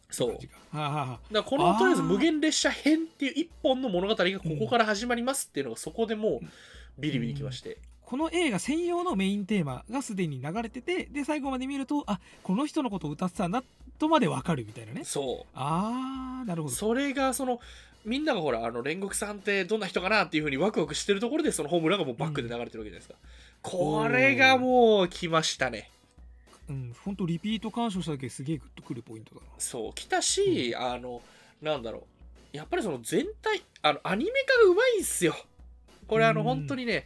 [0.10, 0.34] そう。
[0.34, 0.40] だ
[0.74, 6.46] からこのとりあえず無限列車編っていう一本の物語がここから始まりますっていうのがそこでもう
[7.00, 7.78] ビリビリきまして。
[8.10, 13.64] この映画専用のメインテーマがすでに流れててで最後まで見るとあこの人のことを歌ってたんだ
[13.99, 16.72] とまで分かるみたいなねそあーなるほう。
[16.72, 17.60] どそれがその、
[18.05, 23.16] みんながほら、あの、煉獄さんってどんな人かなっていうふうにワクワクしてるところで、そのホムラがもうバックで流れてるわけじゃないですか。
[23.62, 25.91] これがもう来ましたね。
[26.70, 31.22] うんほんとリピート鑑賞しただけですげえグッとくるポイントだなそう、来たし、あの、
[31.62, 32.07] なんだろ
[32.53, 32.57] う。
[32.57, 35.36] やっぱりその全体、あの、アニメ化がうまいんすよ。
[36.07, 37.05] これあの、うん本当にね、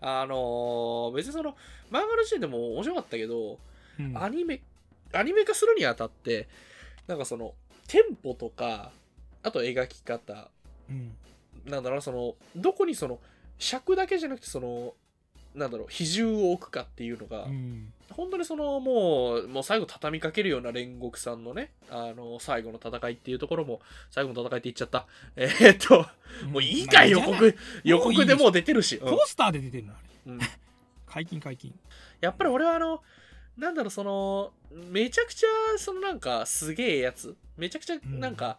[0.00, 1.52] あのー別にその、
[1.90, 3.58] 漫画の時点でも面白かったけど、
[3.98, 4.16] うん。
[4.16, 4.60] アニメ、
[5.12, 6.48] アニメ化するにあたって、
[7.06, 7.54] なんかその、
[7.88, 8.92] テンポとか、
[9.42, 10.50] あと描き方、
[10.88, 11.12] うん。
[11.66, 13.18] なんだろうな、その、どこにその、
[13.58, 14.94] 尺だけじゃなくて、その、
[15.54, 23.80] なんだろう、比重を置くかっていうのが、うん本当にそのもうもう最後畳みかけるような煉獄さんのねあの最後の戦いっていうところも
[24.10, 25.06] 最後の戦いって言っちゃった。
[25.36, 26.06] えーっと
[26.48, 29.10] もういいかい予まあ告予告でもう出てるし、うん。
[29.10, 29.96] ポスターで出てるのあ
[30.26, 30.32] れ。
[30.32, 30.40] うん。
[31.06, 31.74] 解禁解禁。
[32.20, 33.02] やっぱり俺はあの
[33.56, 37.36] なんだろうそのめちゃくちゃそのなんかすげえやつ。
[37.56, 38.58] めちゃくちゃなんか、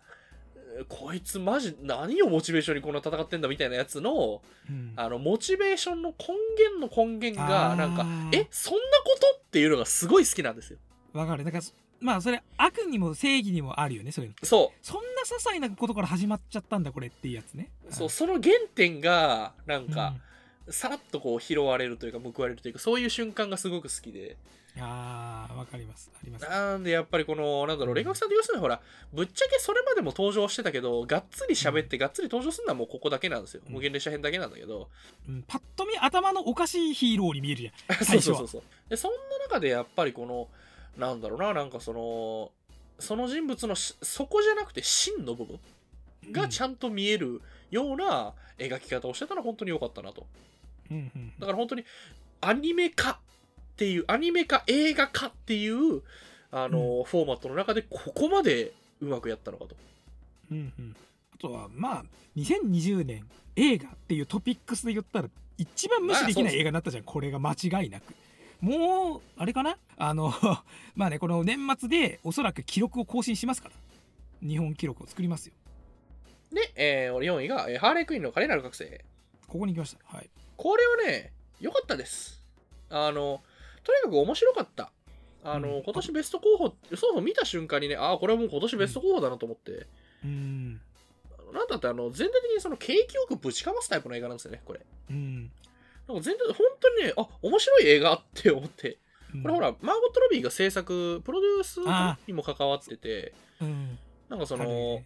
[0.87, 4.93] こいつマジ何をモチベーションにこんな戦ってんだみたいなやつのうん。
[4.95, 6.35] あのモチベーションの根
[6.79, 10.79] 源の根源がなんかえそんなことっていうのがすごい好きなんですよ。
[11.13, 11.43] わかる。
[11.43, 11.63] だから
[11.99, 14.35] まあそれ悪にも正義にもあるよねそういうの。
[14.43, 14.85] そう。
[14.85, 17.69] そんな些細なことから始まっちゃったんだこれっていうやつね。
[17.89, 19.89] そう、その原点が、なんうん。
[19.91, 20.15] か、
[20.69, 24.37] さらっとこう拾われるというか、報われるというか、そういう瞬間がすごく好きで。
[24.79, 28.81] ああわかりますありますなんで、やっぱりこの、なんだろう、煉獄さんって要するにほら、
[29.13, 33.61] ぶっちゃけそれまでも登場してたけど、がっつり喋って、がっつり登場するのはもうここだけなんですよ。
[33.67, 34.89] うん無限列車編だけなんだけど。
[35.27, 38.89] うんパッと見頭のおかしいヒーローに見えるじゃんそう最初はそうそうそう。
[38.89, 39.17] で、そんな
[39.47, 40.47] 中でやっぱりこの、
[40.97, 42.51] なんだろうな、なんかその、
[42.99, 45.59] その人物のしそこじゃなくて真の部分
[46.31, 47.41] がちゃんと見える
[47.71, 50.27] ような描き方をしてたのは本当に良かったなと。
[50.89, 51.83] うんうんうんだから本当に
[52.41, 53.19] アニメ化
[53.81, 56.03] っていう、アニメ化、映画化っていう、
[56.51, 59.75] あの、フォーマットの中でここまでうまくやったのかと。
[60.51, 60.95] うんうん。
[61.33, 62.05] あとはまあ
[62.37, 63.25] 2020年
[63.55, 67.03] 映画っていうトピックスで言ったら一番無視できない映画になったじゃん。
[67.03, 68.13] これが間違いなく。
[68.59, 69.77] もうあれかな？
[69.97, 70.31] あの
[70.93, 73.75] まあねこの年末でおそらく記録を更新しますから。
[74.47, 75.53] 日本記録を作りますよ。
[76.51, 79.03] で、えー、4位が、えーハーレークイーンの華麗なる覚醒。
[79.47, 80.15] ここに来ました。
[80.15, 80.29] はい。
[80.57, 82.41] これはね、良かったです。
[82.91, 83.41] あの、
[83.83, 84.91] とにかく面白かった。
[85.43, 85.83] あの、うん。
[85.83, 89.87] 今年ベスト候補、そうそう見た瞬間にね、ああ、これはもう今年ベスト候補だなと思って。
[90.23, 90.81] うん。
[91.53, 94.79] なんだってあの全体的にその景気よくぶちかますタイプの映画なんですよねこれ。
[95.09, 95.51] うん。
[96.07, 98.99] なんか全体本当にねあ面白い映画って思って。
[99.33, 99.43] うん。
[99.43, 103.33] これほら、マーゴット・ロビーが制作プロデュースあにも関わってて。
[103.61, 103.97] うん。
[104.29, 105.05] なんかそのね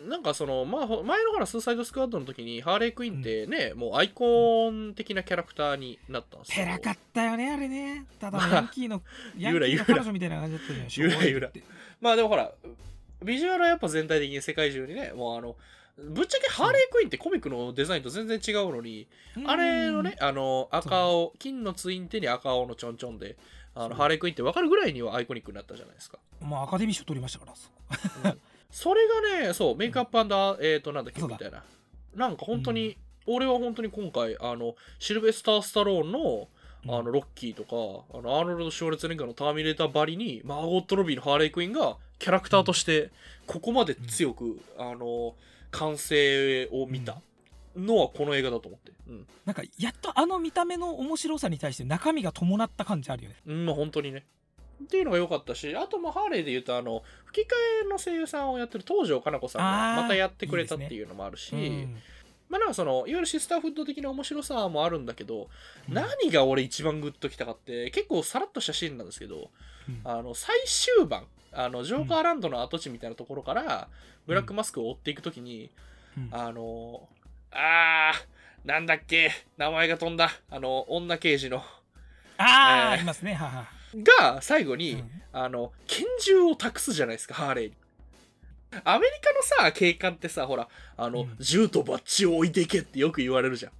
[0.00, 8.04] なんかその、まあ、ほ前のほら、スーサイドスクワッドの時に、ハーレークイーンってね、もうアイコン的なキャラクターになったんですペラかっったよねあれね。
[8.20, 9.02] ただまあヤンキーの
[9.36, 9.84] ヤンキーのゆらゆら。
[9.84, 11.50] 彼女みたいな感じだったじゃんゆらゆら。
[12.00, 12.52] まあでもほら、
[13.24, 15.56] ビジュアルはやっぱ全体的に世界中にね、もうあの、
[15.96, 19.08] ぶっちゃけハーレークイーンってコミックのデザインと全然違うのに、
[19.46, 23.36] あれのね、あの、赤青、金のツインテに赤青のちょんちょんで、
[23.74, 26.18] あのハーレークイーンって分かるぐらいにはアイコニックになったじゃないですか。
[26.42, 27.68] うんまあアカデミー賞取りましたからそ
[28.28, 28.38] う
[28.70, 30.18] それがね、そう、メイクアップ
[30.62, 31.62] えっ、と、なんだっけ、みたいな。
[32.14, 32.96] なんか本当に、
[33.26, 36.48] 俺は本当に今回、あの、シルベスター・スタローンの、
[36.84, 43.10] あの、ロッキーとか、あの、アーノルド・シュワルツェネッガーのターミネーターばりに、マーゴット・ロビーのハーレー・クイーンが、キャラクターとして、
[43.46, 45.34] ここまで強く、あの、
[45.70, 47.20] 完成を見た
[47.76, 48.92] のはこの映画だと思って。
[49.08, 49.26] うん。
[49.44, 54.24] なんかやっとあの見た目の面白さに対して中身が伴った感じあるよねうん、まあ本当にね。
[54.82, 57.52] っていうのが良かったし、あと、まあ、ハーレーで言うと、あの、吹き替
[57.84, 61.96] えの声優さんをやってる東條かな子さんがまたやってくれたっていうのもあるし、うん。
[62.48, 65.48] まあなんかそのいわゆるシスターフッド的な面白さもあるんだけど、
[65.88, 65.94] うん。
[65.94, 69.50] 何が俺一番グッときたかって結構さらっとしたシーンなんですけど
[69.88, 70.00] うん。
[70.04, 73.88] あの最終盤あのジョーカーランドの跡地みたいなところから
[74.26, 75.70] ブラックマスクを追っていくときに、
[76.16, 76.28] うん。
[76.32, 77.08] あの
[77.50, 80.30] あーなんだっけ名前が飛んだ。
[80.50, 81.58] あの女刑事の。
[81.58, 81.62] あ
[82.38, 82.90] あ、えー。
[82.92, 83.34] ありますね。
[83.34, 87.74] ははが最後に、うんあの拳銃を託すじゃないですかハーレーに。
[88.84, 93.72] アメリカのさ警官ってさほらあの、うん銃とバッジを置いていけってよく言われるじゃん。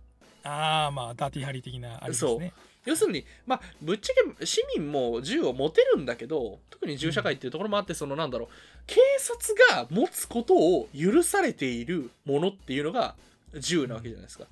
[0.45, 2.53] ああまあダーティーハリー的なあれですね
[2.85, 8.49] 要するに、まあ、ぶっちゃけ市民も銃を持てるんだけど特に銃社会っていうところもあってそのなんだろう
[8.87, 13.15] 警察が持つことを許されているものっていうのが
[13.59, 14.47] 銃なわけじゃないですか。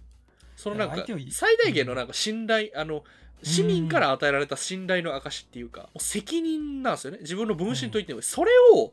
[0.57, 3.05] そのなんか最大限のなんか信頼あの
[3.43, 7.19] 市民から与えられた信頼の証っていうかもう責任なんですよね。
[7.21, 8.93] 自分の分身と言ってもそれを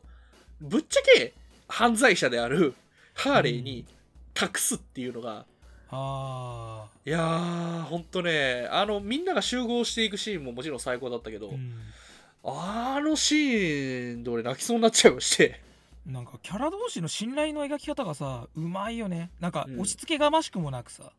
[0.60, 1.32] ぶっちゃけ
[1.68, 2.74] 犯罪者である
[3.14, 3.86] ハーレーに
[4.34, 5.46] 託すっていうのが
[5.90, 12.96] あいやー、ほんとね、あの、みんなが集合していくシーンももちろん最高だったけど、あ、うん。
[12.96, 15.60] あのシーンで俺泣きそうになっちゃいまして。
[16.06, 19.30] なんかキャラ同士の信頼の描き方がさうまいよね。
[19.40, 19.74] なんかうん。
[19.74, 21.12] 押し付けがましくもなくさ、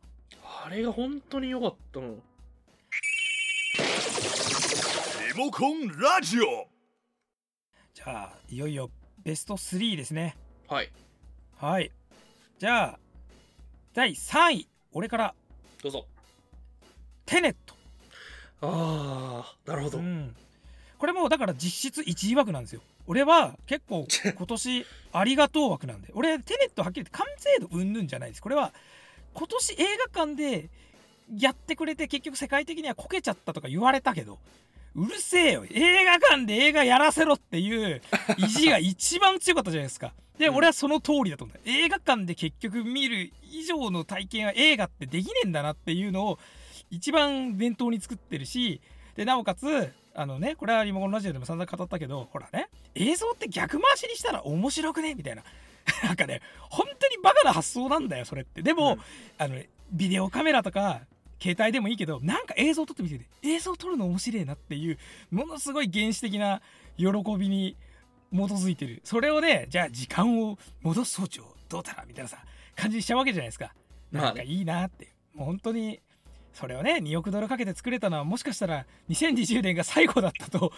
[0.64, 2.16] あれが本当に良かったの。
[5.36, 6.66] モコンラジオ
[7.92, 8.88] じゃあいよいよ
[9.22, 10.34] ベスト3ですね。
[10.66, 10.90] はい、
[11.58, 11.92] はい。
[12.58, 12.98] じゃあ
[13.92, 15.34] 第3位俺から。
[15.82, 16.06] どうぞ。
[17.26, 17.74] テネット、
[18.62, 19.98] あー、なるほど。
[19.98, 20.34] うん、
[20.96, 22.80] これもうだから実質1位枠なんですよ。
[23.06, 26.12] 俺は結構今年ありがとう枠なんで。
[26.14, 28.40] 俺テネットはっきり言って完成度うんぬんじゃないです。
[28.40, 28.72] これは
[29.34, 29.76] 今年映
[30.14, 30.70] 画館で
[31.38, 34.38] やってくれて結局世界的にはこけちゃったとか言われたけど
[34.96, 35.64] うるせえよ。
[35.70, 38.00] 映画館で映画やらせろっていう
[38.38, 40.14] 意地が一番強かったじゃないですか。
[40.38, 40.56] で、うん。
[40.56, 41.60] 俺はその通りだと思う。
[41.66, 46.38] 映画館で結局見る以上の体験は映画ってできねえんだなっていうのを
[46.90, 48.80] 一番伝統に作ってるし
[49.16, 55.42] でなおかつあのねこれはリモコンラジオでも散々語ったけどほらね映像って逆回しにしたら面白くねみたいな。
[56.02, 56.40] なんかね
[56.70, 58.62] 本当にバカな発想なんだよそれって。
[58.62, 59.00] でも、うん。
[59.38, 59.60] あの
[59.92, 61.02] ビデオカメラとか
[61.40, 64.98] 携帯でもいいけどなんか映像撮ってみてて映像撮るの面白いなっていう
[65.30, 66.60] ものすごい原始的な
[66.96, 67.06] 喜
[67.38, 67.76] びに
[68.32, 72.38] 基づいてるそれをねじゃあ時間を戻す装置をどうたらみたいなさ
[72.74, 73.72] 感じにしちゃうわけじゃないですか。
[74.10, 76.00] まあねなんかいいなってもう本当に
[76.52, 80.72] それをね2億ドルかけて作れたのはもしかしたら2020年が最後だったと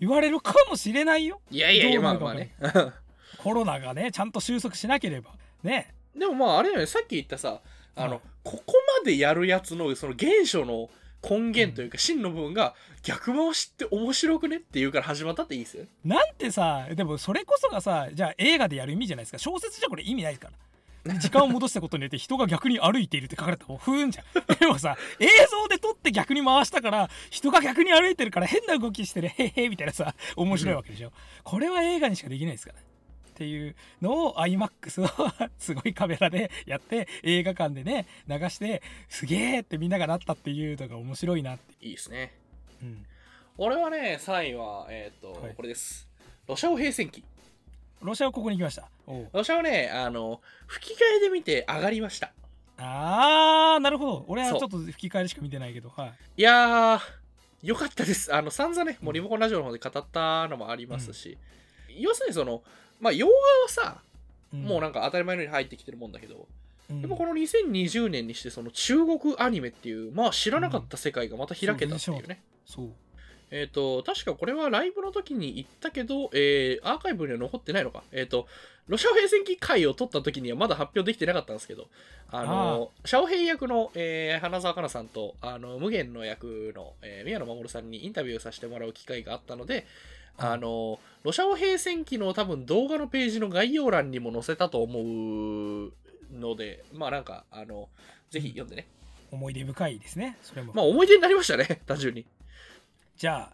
[0.00, 1.40] 言われるかもしれないよ。
[1.50, 2.92] いやいやいや、どうなるかまあまあね。
[3.38, 5.32] コロナがねちゃんと収束しなければ。
[5.62, 5.94] ね。
[6.18, 7.60] でもまあ、あれだよね、さっき言ったさ、
[7.94, 10.88] あの、はいここまでやるやつの、その原初の
[11.22, 15.90] 根源というか、真の部分が、逆回しって面白くねっていうから始まったっていいですよね。
[16.04, 19.38] なんてさでもそれこそがさじゃあ映画でやる意味じゃないですか。
[19.38, 20.48] 小説じゃこれ意味ないか
[21.04, 21.14] ら。
[21.14, 24.58] 時間を戻したことによって人が逆に歩いているって書かれたらもうふーんじゃん。
[24.58, 29.28] でもさ映像で撮って逆に回したから人が逆に歩いてるから変な動きしてる。
[29.28, 31.12] へへへみたいなさ面白いわけでしょ。
[31.44, 32.78] これは映画にしかできないですから
[33.38, 35.08] っていうのを iMAX の
[35.58, 42.34] すごいカメラでやって映画館でね流してすげえってみんながなったっていうのが面白いなって、いいですね。
[42.82, 43.06] うん、
[43.56, 46.08] 俺はね、3位は、えっ、と、はいこれです。
[46.48, 47.22] ロシア語平戦記。
[48.02, 48.88] ロシアはここに来ました
[49.32, 52.32] ロシアはね、あの、吹き替えで見て上がりました。
[52.76, 57.00] あーなるほど俺はちょっと吹き替えでしか見てないけどはいいやー、
[57.62, 58.34] よかったです。
[58.34, 61.38] あの、散々ね、もうリモコンラジオの方で語ったのもありますし、
[61.98, 62.62] 要するにその、
[63.00, 64.00] まあ、洋画はさ、
[64.52, 66.46] もうなんか当たり前のように入ってきてるもんだけど、
[66.90, 67.00] うん。
[67.00, 72.90] やっぱこの2020年にしてその中国アニメっていうまあ知らなかった世界がまた開けたっていうね、そう
[73.50, 78.02] えっ、と確かこれはライブの時に言ったけど、えーアーカイブには残ってないのか。
[78.12, 78.46] えっ、と
[78.88, 81.88] ロシア平戦記会を取った時にはまだ発表できてなかったんですけど
[82.30, 89.86] あのシャオヘイ役の、えー花澤香菜さんとあの無限の役の、えー宮野真守さんにインタビューさせてもらう機会があったので
[90.38, 95.92] あのロシア平戦記の多分動画のページの概要欄にも載せたと思う
[96.32, 97.88] のでまあなんかあの
[98.30, 98.86] ぜひ読んでね、
[99.32, 100.36] 思い出深いですね。
[100.42, 101.80] それも、まあ思い出になりましたね。
[101.86, 102.24] 単純に。
[103.16, 103.52] じゃあ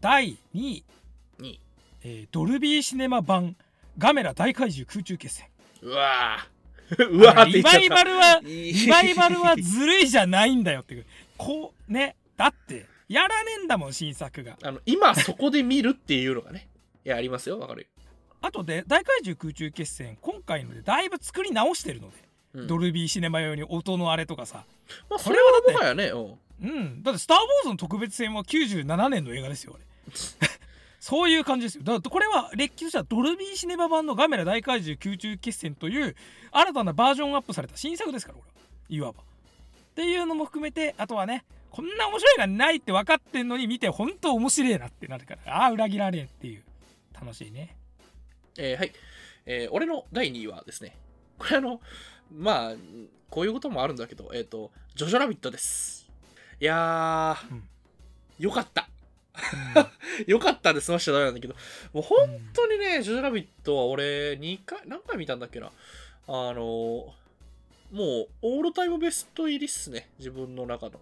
[0.00, 0.84] 第2位、
[1.38, 1.60] に
[2.02, 3.56] えードルビーシネマ版
[3.98, 5.48] ガメラ大怪獣空中決戦。
[5.82, 6.52] うわー。
[7.08, 11.06] うわリバイバルはリ リバイバルはずるいじゃないんだよっていう。
[11.36, 12.16] こうね。
[12.36, 14.56] だってやらねえんだもん新作が。
[14.62, 16.68] あの今そこで見るっていうのがね。
[17.04, 17.58] いやありますよ。
[17.58, 17.88] わかるよ、
[18.40, 22.16] あとで大怪獣空中決戦今回のでだいぶ作り直してるので、
[22.54, 22.66] うん。
[22.66, 24.64] ドルビーシネマ用に音のあれとかさ。
[25.10, 26.38] まあ、そこれはだってもはやね、うん。
[26.62, 27.02] うん。
[27.02, 29.84] だって「スター・ウォーズ」の特別編は97年の映画ですよあれ。
[30.98, 31.82] そういう感じですよ。
[31.82, 36.14] だからこれは歴史としてはドルビーシネマ版のガメラ大怪獣空中決戦という
[36.52, 38.68] 新たなバージョンアップされた新作ですからこれは。
[38.88, 39.22] いわば。
[39.22, 39.24] っ
[39.94, 45.56] ていうのも含めてあとはねこんな面白いがないって分かってんのに見て本当面白いなってなるから。
[45.56, 46.62] ああ裏切られんっていう。
[47.14, 47.76] 楽しいね。
[48.58, 48.92] えーはい、
[49.46, 50.96] えー俺の第2位はですね。
[51.38, 51.80] これあの
[52.30, 52.72] まあ
[53.30, 56.10] こういうこともあるんだけどえっ、とジョジョラビットです。
[56.60, 57.64] いやー、うん。
[58.38, 58.88] よかった。
[60.26, 61.54] よかったで済ましちゃダメなんだけど。
[61.94, 62.18] もう本
[62.52, 65.68] 当にね、ジョジョラビットは俺2回何回見たんだっけな。
[65.68, 65.70] あ
[66.30, 67.22] のー
[67.92, 70.08] もうオールタイムベスト入りっすね。
[70.18, 70.92] 自分の中の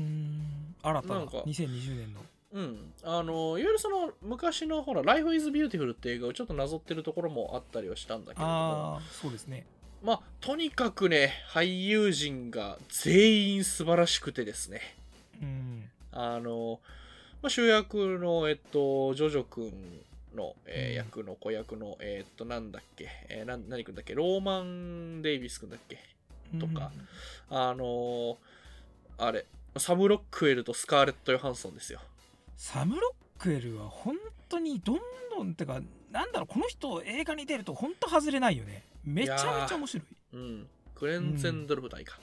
[0.00, 0.74] うん。
[0.82, 1.14] 新たな。
[1.14, 1.38] なんか。
[1.38, 2.20] 2020年の。
[2.52, 8.52] うん、あのいわゆるその昔のほら「Life is Beautiful」って映画をちょっとなぞってるところもあったりはしたんだけれども。
[8.52, 9.66] ああそうですね。
[10.02, 14.80] まあとにかくね俳優陣が全員素晴らしくてですね。
[15.40, 15.90] うん。
[16.10, 16.80] あの、
[17.40, 19.72] まあ、主役のえっとジョジョ君
[20.34, 20.94] の、えーうん。
[20.96, 26.00] 役の子役のえっとなんだっけ、えー、な何君だっけローマン・デイビス君だっけ？
[26.58, 26.90] とか。
[27.48, 28.38] あの
[29.18, 29.46] あれ
[29.78, 32.00] サム・ロックウェルとスカーレット・ヨハンソンですよ。
[32.56, 34.16] サム・ロックウェルは本
[34.48, 34.98] 当にどん
[35.30, 38.84] どんってかなんだろうこの人映画に出ると本当外れないよね。
[39.04, 40.06] めちゃめちゃ面白い。
[40.34, 42.18] うん、クレンゼンドルフ大か、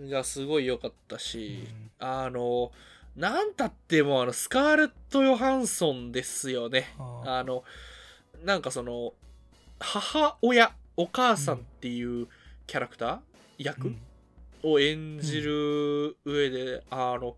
[0.00, 1.68] がすごい良かったし、
[1.98, 2.72] あの
[3.14, 6.94] なんたってもあのスカーレット・ヨハンソンですよね。
[6.98, 7.64] あの
[8.44, 9.12] なんかその
[9.78, 12.26] 母親お母さんっていう
[12.66, 13.20] キャラクター、
[13.58, 14.00] 役、うん
[14.62, 17.36] を演じる上で、あの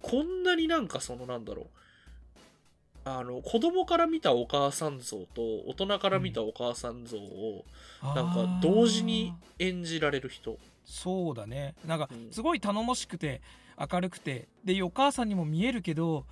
[0.00, 1.66] こんなになんかそのなんだろう。
[3.04, 7.64] あの子供から見たお母さん像と大人から見たお母さん像を
[8.02, 10.58] なんか同時に演じられる人。
[10.84, 11.74] そうだね。
[11.86, 12.30] なんかうん。
[12.30, 13.40] すごい頼もしくて
[13.78, 14.48] 明るくて。
[14.64, 16.26] でお母さんにも見えるけど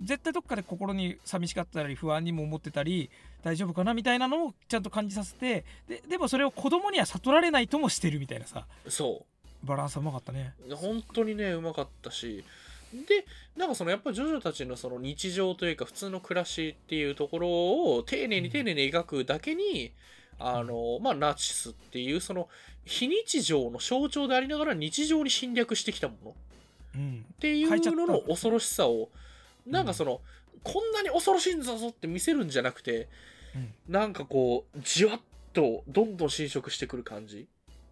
[0.00, 3.10] 絶対どっかで心に寂しかったり不安にも思ってたり
[3.44, 8.66] 大丈夫かなみたいなのをちゃんと感じさせてででもそれを子供には悟られないともしてるみたいなさ。
[8.88, 9.24] そ
[9.64, 10.54] バランスうまかったね。
[10.68, 12.44] う本当にねうまかったし。
[12.92, 13.24] で
[13.56, 19.92] なんかそのやっぱジョジョたちのその日常というか普通の暮らしっていうところを丁寧に丁寧に描くだけに、
[20.38, 22.48] あのまあナチスっていうその
[22.84, 26.34] 非日常の象徴でありながら日常に侵略してきたもの。
[26.96, 27.26] うん。
[27.32, 29.08] っていうのの恐ろしさを
[29.66, 30.20] なんかその、
[30.64, 33.08] こんなに恐ろしいんだぞって見せるんじゃなくて
[33.54, 33.72] うん。
[33.88, 35.20] なんかこうじわっ
[35.52, 37.38] とどんどん侵食してくる感じ。
[37.38, 37.46] うん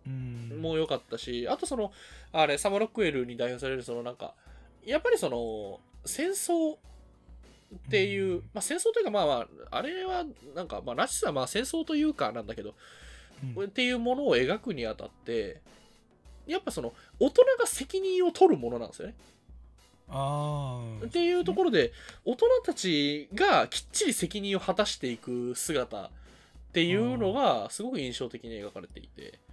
[0.07, 1.93] も良かったし、あとその
[2.33, 4.35] あれサマ・ロックウェルに代表されるそのなんか
[4.85, 6.77] やっぱりその戦争っ
[7.91, 8.43] ていう、うん。
[8.55, 9.33] まあ戦争というかまあま
[9.71, 10.25] ああれは
[10.55, 12.75] なんかまあナチスはまあ戦争というかなんだけど、
[13.57, 13.65] うん。
[13.65, 15.61] っていうものを描くにあたって
[16.47, 19.15] やっぱその大人が責任を取るものなんですよね。
[21.07, 21.93] っていうところで
[22.25, 26.11] 大人たちがきっちり責任を果たしていく姿っ
[26.73, 29.23] ていうのがすごく印象的に描かれていて。
[29.23, 29.50] うん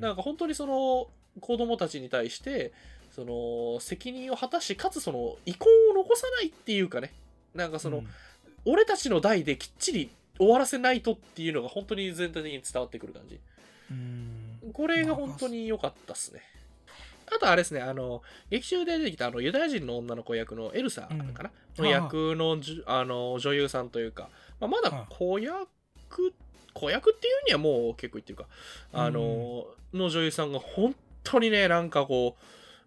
[0.00, 1.08] なんか本当にその
[1.40, 2.72] 子供たちに対して
[3.10, 7.12] その責任を果たしかつその遺恨を残さないっていうかね。
[7.54, 8.08] なんかその、うん。
[8.64, 13.40] 俺たちの代できっちり終わらせないとっていうのが本当に全体的に伝わってくる感じ。
[13.90, 14.72] うん。
[14.72, 16.42] これが本当に良かったっすね。
[17.34, 21.84] あとあれですねあの劇中で出てきたあのユダヤ人の女の子役のエルサかな、うん。
[21.84, 24.30] の役のあの女優さんというか、
[24.60, 25.68] まあ、まだ子役
[26.78, 28.46] 子役っていうにはもう結構言ってるか。
[28.92, 32.36] あの、の女優さんが本当にねなんかこ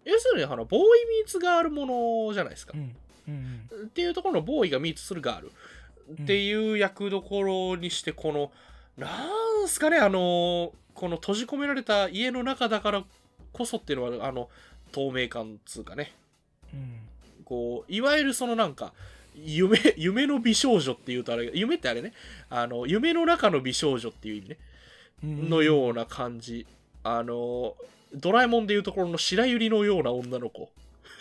[0.04, 0.82] う要するにあのボーイ
[1.20, 2.74] ミーツガールものじゃないですか。
[2.74, 5.52] っていうところのボーイがミーツするガール。
[6.22, 8.50] っていう役どころにしてこの
[8.96, 9.08] な
[9.64, 13.04] んすかね、あの、この閉じ込められた家の中だから
[13.52, 14.50] こそっていうのは、あの、
[14.90, 16.12] 透明感つうかね、
[16.74, 16.98] うん。
[17.44, 18.92] こう、いわゆるそのなんか、
[19.34, 22.12] 夢、夢の美少女っていうとあれ、夢ってあれね、
[22.50, 24.58] あの、夢の中の美少女っていう意味ね、
[25.24, 26.66] うんのような感じ。
[27.04, 27.76] あの、
[28.14, 30.70] ドラえもんでいうところの白百合のような女の子。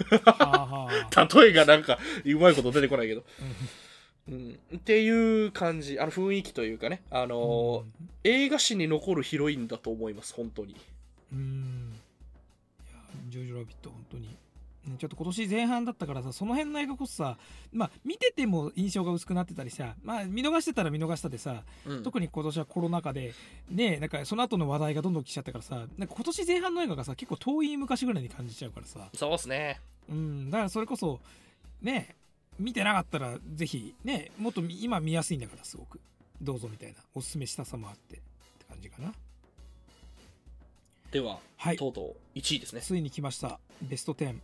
[1.36, 3.24] 例えがなんか、うまいこと出てこないけど。
[4.28, 4.60] うんうん。
[4.76, 6.00] っていう感じ。
[6.00, 7.02] あの雰囲気というかね。
[7.10, 7.86] あの、
[8.24, 10.76] 映画史に残るヒロインだと思います、本当に。
[11.34, 11.94] うん
[12.88, 13.00] いや
[13.30, 14.38] ジョージョ・ラビット本当にうん
[14.98, 17.38] ちょっと今年前半だったからさその辺の映画こそさ
[17.72, 22.04] まあ見てても印象が薄くなってたりさまあ見逃してたら見逃したでさうん。
[22.04, 23.34] 特に今年はコロナ禍で
[23.70, 29.80] ねなんかその後の話題がどんどん来ちゃったからさなんか今年前半の映画がさ結構遠い昔ぐらいに感じちゃうからさそうっすね。
[30.10, 31.20] うんだからそれこそ
[31.82, 32.16] ね
[32.60, 36.00] 見てなかったらぜひねもっとみ今見やすいんだからすごく
[36.42, 39.14] どうぞみたいなおすすめしたさもあってって感じかな
[41.12, 42.82] では、はいとうとう1位ですね。
[42.82, 44.36] ついに来ましたベスト10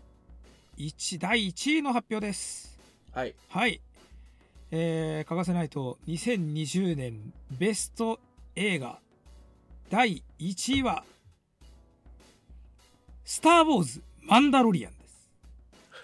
[0.78, 2.78] 1第1位の発表です。
[3.11, 3.34] はい。
[3.49, 3.82] はい。
[4.69, 8.19] えー、欠かせないと2020年ベスト
[8.55, 8.99] 映画
[9.89, 11.03] 第1位は
[13.23, 15.32] 「スター・ウォーズ・マンダロリアン」です。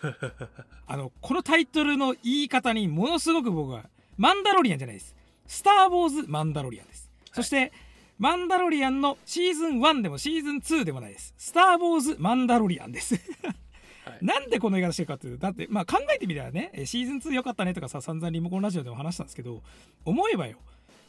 [0.87, 5.15] あのこのタイトルの言い方にものすごく僕はマンダロリアンじゃないです。
[5.45, 7.11] スター・ウォーズ・マンダロリアンです。
[7.31, 7.71] そして、
[8.17, 11.33] マンダロリアンのシーズン1でもシーズン2でもないです。
[11.37, 13.19] スター・ウォーズ・マンダロリアンです
[14.05, 14.25] はい。
[14.25, 19.61] なんでこの映画してるかっていうとだってまあ考えてみたらねえシーズン2良かったねとかさ散々リモコンラジオでも話したんですけど
[20.05, 20.57] 思えばよ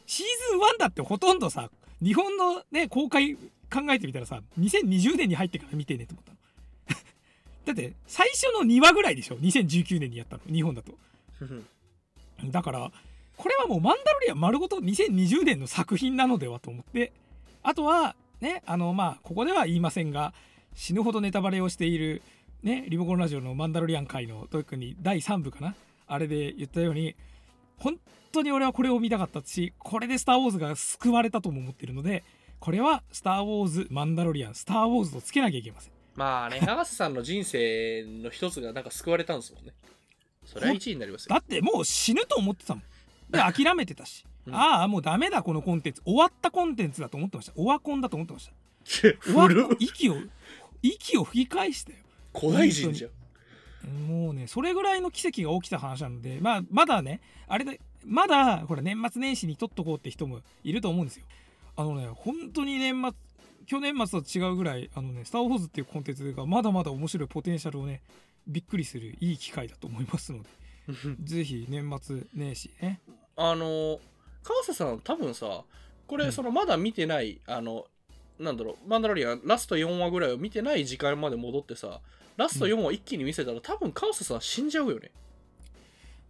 [0.05, 1.69] シーズン1だってほとんどさ
[2.01, 6.37] 日本のね公開考えてみたらさ2020年に入ってから見てねと思ったの。
[7.65, 10.97] だって最初の2話ぐらいでしょ2019年にやったの日本だと。
[12.51, 12.91] だから
[13.37, 17.11] これはもうマンダロリアン丸ごと2020年の作品なのではと思って
[17.63, 20.33] あとはねあのまあここでは言いませんが
[20.73, 22.21] 死ぬほどネタバレをしている
[22.65, 25.75] ねリモコンラジオのマンダロリアン回の特に第3部かな？
[26.07, 27.15] あれで言ったように
[27.77, 27.99] 本
[28.31, 32.23] 当に俺はこれを見たかったしこれで「スター・ウォーズ」が救われたとも思ってるので
[32.59, 35.93] これは「スター・ウォーズ・マンダロリアン」「スター・ウォーズ」とつけなきゃいけません。
[36.15, 39.73] まあね、 永瀬さんの人生の一つがなんか救われたんですもんね。
[40.45, 41.29] それは1位になりますよ。
[41.29, 42.83] だってもう死ぬと思ってたもん。
[43.29, 44.55] で諦めてたし、 うん。
[44.55, 46.01] ああもうダメだこのコンテンツ。
[46.03, 47.53] 終わったコンテンツだと思ってました。
[47.57, 48.53] オワコンだと思ってました。
[49.35, 50.17] オワ古っ息を
[50.81, 51.99] 息を吹き返したよ
[52.35, 53.11] 古代人じゃん。
[54.07, 61.25] もうねそれぐらいの奇跡が起きた話なのでまあまだねあれでまだほら年末年始に撮っとこうって人もいると思うんですよ。
[61.75, 63.11] あのね本当に年末
[63.67, 68.01] 去年末と違うぐらいあのね「スター・ウォーズ」っていうコンテンツがまだまだ面白いポテンシャルをね
[68.47, 70.49] びっくりするいい機会だと思いますので。
[71.23, 72.99] ぜひ年末年始ね。
[73.35, 73.99] あの、
[74.43, 75.63] 川瀬さん多分さ、
[76.07, 76.31] これ、うん。
[76.31, 77.85] そのまだ見てない、あの、
[78.39, 82.01] なんだろう、マンダロリアン、ラスト4話ぐらいを見てない時間まで戻ってさ、
[82.37, 85.11] ラスト4話一気に見せたら、多分川瀬さん死んじゃうよね。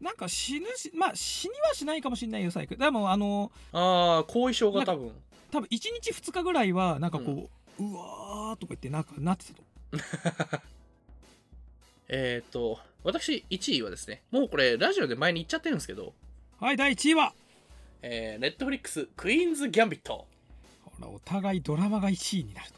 [0.02, 5.12] なんか死ぬしまあ死にはしないかもしれないよ最悪でもあのああ、後遺症が多分。
[5.52, 7.50] 多分1日2日ぐらいはなんかこ
[7.80, 9.64] う、うわーとか言ってなんかなってたと。
[12.08, 16.14] えっ、と、私1位はですね、もうこれラジオで前に言っちゃってるんですけど、
[16.60, 17.34] はい第1位は。
[18.02, 20.28] えー、ネットフリックス、クイーンズ・ギャンビット。
[20.84, 22.76] ほらお互いドラマが1位になると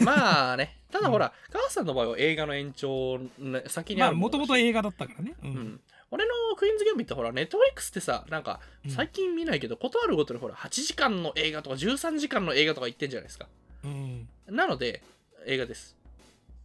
[0.00, 5.50] まあね、ただほら、川瀬さんの場合は映画の延長、ね、先にあまあるもともと映映画だったからね、うん。
[5.50, 5.80] うん、
[6.10, 8.90] 俺のクイーンズ・ギャンビットほらネットフリックスってさなんかうん。
[8.90, 13.48] 最近見ないけど、ことあるごとにほら8時間の映画とか13時間の映画とか言ってんじゃないですか。
[13.84, 14.28] うん。
[14.46, 15.02] なので
[15.46, 15.96] 映画です。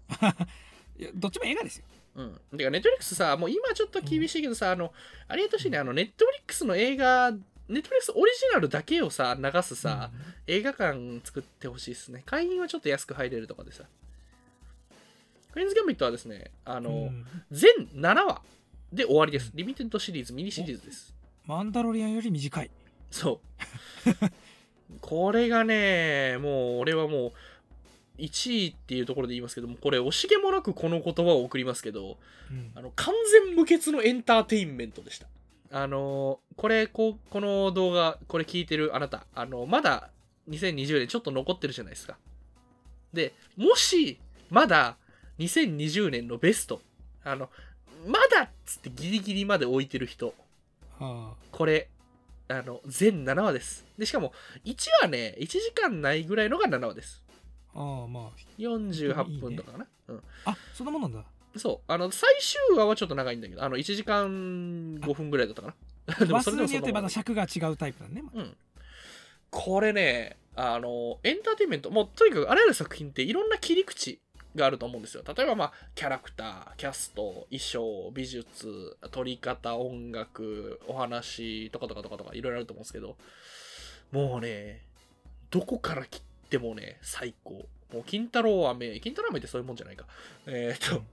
[1.00, 1.86] いやどっちも映画ですよ。
[2.16, 2.58] うん。
[2.58, 4.94] てかネットフリックスさもう今ちょっと厳しいけどさ、あの
[5.28, 5.78] ありがとしいね。
[5.78, 7.32] あのネットフリックスの映画
[7.70, 10.12] ネットフリックスオリジナルだけをさ流すさ、
[10.48, 12.24] 映画館作ってほしいですね。
[12.26, 13.84] 会員はちょっと安く入れるとかでさ。
[15.54, 17.26] クイーンズ・ギャンビットはですねあの、うん。
[17.52, 18.42] 全7話
[18.92, 19.52] で終わりです。
[19.54, 21.14] リミテッドシリーズミニシリーズです。
[21.46, 22.72] マンダロリアンより短い。
[23.12, 23.40] そ
[24.06, 24.30] う。
[25.02, 32.18] これがね、もう俺はもう1位っていうところで言いますけども、これ惜しげもなくこの言葉を送りますけど、
[32.52, 32.72] うん。
[32.76, 33.14] あの完
[33.46, 35.28] 全無欠のエンターテインメントでした。
[35.76, 39.26] あのこれここの動画これ聞いてるあなた。
[39.34, 40.12] あのまだ
[40.48, 42.16] 2020年ちょっと残ってるじゃないですか。
[43.12, 44.20] でもし
[44.52, 44.98] まだ
[45.40, 46.80] 2020年のベスト。
[47.24, 47.50] あの
[48.06, 50.36] まだっつってギリギリまで置いてる人。
[51.00, 51.90] はこれ
[52.50, 53.84] あの全7話です。
[53.98, 54.32] でしかも
[54.66, 57.24] 1話ね1時間ないぐらいのが7話です。
[57.74, 58.08] あああ。
[58.08, 59.88] ま48分とかかな。
[60.10, 60.18] うん。
[60.46, 61.26] ああそんなもんなんだ
[61.56, 61.92] そう。
[61.92, 64.28] あの最終話はちょっと長いんだけどあの1時間
[65.00, 65.74] 5分ぐらいだったかな。
[66.26, 68.58] でもそれでもそによってまた尺が違うタイプだね、うん。
[69.50, 74.20] これね、あの、エンターテインメント、もうとにかくあらゆる作品っていろんな切り口
[74.56, 75.24] があると思うんですよ。
[75.26, 83.16] 例えば、まあ、キャラクター、キャスト、衣装、美術、撮り方、音楽、お話とかとかとかとかいろいろあると思うんですけど、
[84.12, 84.82] もうね、
[85.50, 87.66] どこから切ってもね、最高。
[87.94, 90.06] もう、金太郎飴、金太郎飴ってそういうもんじゃないか。
[90.48, 91.04] えーっと、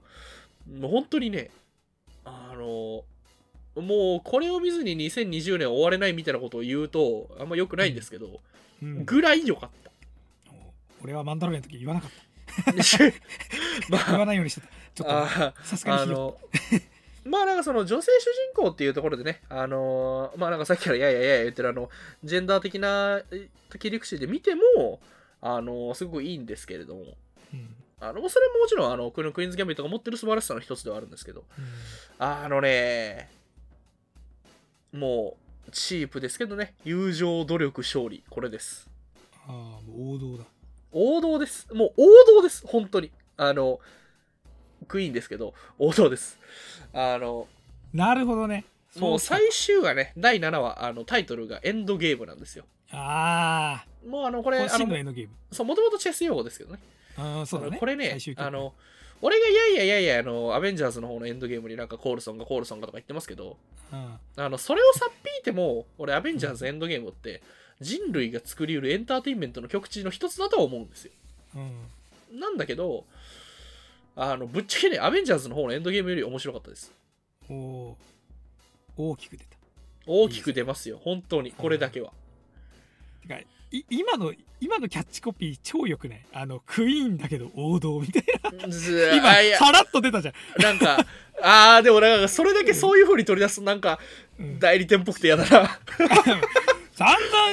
[0.69, 1.51] もう本当にね、
[2.25, 3.03] あの、
[3.75, 8.41] もうこれを見ずに2020年終われないみたいなことを言うとあんま良くないんですけど、
[8.81, 9.05] うん。
[9.05, 9.91] ぐらい良かった。
[11.03, 12.31] 俺はマンダロリアの時言わなかった。
[13.89, 14.67] ま言わあ、ないようにしてた。
[14.93, 16.13] ちょっとあさすがに
[17.23, 18.25] まあなんかその女性主
[18.55, 21.89] 人公っていうところでね、あのまあなんかさっきからやいやいやいや言ってるあの、
[22.23, 23.47] ジェンダー的なえ
[23.79, 24.99] 切り口で見ても、
[25.41, 27.01] あのすごくいいんですけれども、
[27.53, 31.65] うんあの、それももちろんあの、クイーンズ・ギャンビットが持ってる素晴らしさの一つではあるんですけど、うん
[32.17, 33.29] あのね、
[34.91, 35.37] も
[35.67, 38.89] う、チープですけどね、友情、努力、勝利、これです。
[39.47, 40.45] ああもう王道だ
[40.91, 41.67] 王道です。
[41.73, 42.65] もう王道です。
[42.65, 43.11] 本当に。
[43.37, 43.79] あの、
[44.87, 46.39] クイーンですけど、王道です。
[46.93, 47.47] あの、
[47.93, 48.65] なるほどね
[48.97, 52.65] もうそう最終話ね、第7話、あの、タイトルがエンドゲームなんですよ。
[52.91, 55.33] あもうあの、これ、ああの、真のエンドゲーム。
[55.51, 56.79] そう、もともとチェス用語ですけどね。
[57.17, 57.77] ああそうだね。
[57.77, 58.73] これねあの、
[59.21, 63.57] 俺がいやいやいやいや、あの、アベンジャーズの方のエンドゲームになんかコールソンがコールソンがとか言ってますけど、
[63.91, 64.19] うん。
[64.35, 67.41] あの、それをさっぴいても、俺、アベンジャーズエンドゲームって、
[67.79, 71.11] 人類が作りうるエンターテインメントの極致の一つだとは思うんですよ。
[71.55, 72.39] うん。
[72.39, 73.05] なんだけど、
[74.15, 76.91] あの、ぶっちゃけね、アベンジャーズの方のエンドゲームより面白かったです。
[77.49, 77.97] おお
[78.97, 79.57] 大きく出た。
[80.07, 82.11] 大きく出ますよ、本当に、これだけは。
[83.39, 86.21] てかい今の今のキャッチコピー超よくない？
[86.33, 88.23] あのクイーンだけど王道みたい
[88.69, 91.05] ずな今さらっと出たじゃん、なんか、
[91.41, 93.99] あー、でもなんか、それだけそういう風に取り出すと、なんか、
[94.39, 94.59] うん。
[94.59, 95.79] 代理店っぽくて嫌だな。
[96.93, 97.07] 散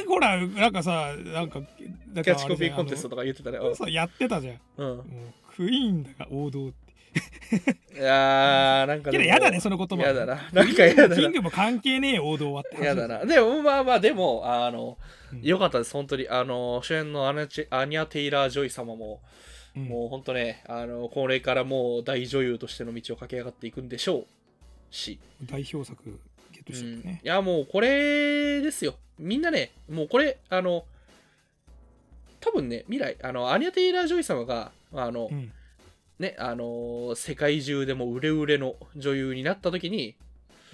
[0.04, 1.84] 々ほらなんかさなんかキ
[2.22, 3.58] キャッチコピーコンテストとか言ってたね。
[3.74, 4.60] そうやってたじゃん。
[4.76, 5.34] うん。
[5.56, 6.88] クイーンだが王道って
[7.96, 9.11] いやー、なんか。
[9.11, 10.48] けどやだねその言葉やだな。
[10.52, 11.16] なんかやだな。
[11.16, 13.24] キングも関係ねえ王道はって話やだな。
[13.24, 14.98] でも、まあまあ、でも、あの、
[15.32, 16.26] うんよかったです、本当に。
[16.28, 19.20] あの、主演のアニャ・テイラー・ジョイ様も、
[19.76, 24.26] うんもう本当ね、あの、これからもう大女優としての道を駆け上がっていくんでしょう
[24.90, 25.18] し。
[25.44, 26.02] 代表作
[26.50, 28.94] ゲットしうんちゃったねい、や、もうこれですよ。
[29.18, 30.84] みんなね、もうこれ、あの、
[32.40, 35.52] 多分ね、未来、あの、アニャ・テイラー・ジョイ様が、あの、うん
[36.18, 40.16] ね、あの世界中でも売れ売れの女優になった時に、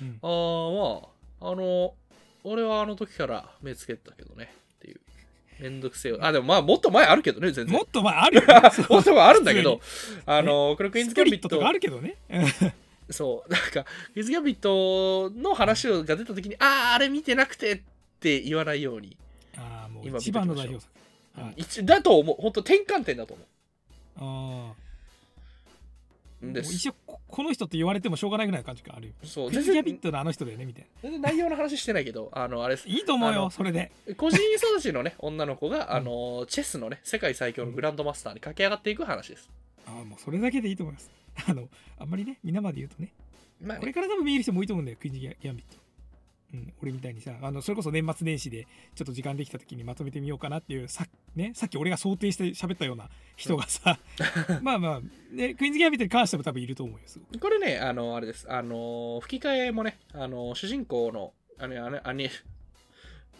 [0.00, 1.00] うんああ、
[1.40, 1.94] まあ、あの、
[2.42, 5.00] 俺はあの時から目つけてたけどね、っていう。
[5.60, 6.18] めんどくせえよ。
[6.20, 7.74] あ、でもまあ、もっと前あるけどね、全然。
[7.74, 8.54] もっと前あるよ、ね、
[8.88, 9.80] もっと前あるんだけど、
[10.26, 12.16] あの、クロクイーンズ・スギャンビットとかあるけどね
[13.10, 17.80] そう、なんか、クイーンズ・ギャンビットの話が出た時に、ああ、あれ見てなくてっ
[18.18, 19.16] て言わないように。
[19.56, 20.92] ああもう今一番の代表作
[21.36, 21.52] は
[21.84, 22.36] だと思う。
[22.40, 23.44] 本当転換点だと思
[24.16, 24.83] ああうん
[26.52, 26.74] です。
[26.74, 29.14] 一応ここの人って言われてもしょうがないぐらいの感じがあるよ。
[29.24, 32.88] そう、クイズギャビッ然トのあの人だよねみたい 全然内容の話してないけど、あの、あれです。
[32.88, 33.90] ないいと思うよそれで。
[34.16, 39.50] 個人育ちのね、 女の子が、あの、チェスのね、世界最強のグランドマスターに駆け上がっていく話です。
[39.86, 41.10] ああもうそれだけでいいと思います。
[41.46, 41.68] あの
[41.98, 43.12] あんまりね皆まで言うとね。
[43.60, 45.83] まあこれから多分見る人も多いと思うんだよクイーンズギャギャンビット
[46.54, 53.98] うん、俺みたいにさあのそれこそ年末年始でちょっと時間できた時にまとめてみようかなっていうさ,、ね、さっき俺が想定して喋ったような人がさ
[54.62, 55.00] まあまあ、
[55.34, 57.04] ね、クイーンズギャンビットに関しても多分いると思うよ
[57.40, 58.50] これね、あの、あれです。
[58.50, 62.28] あの、吹き替えもね、あの、主人公の、あの、あの、あの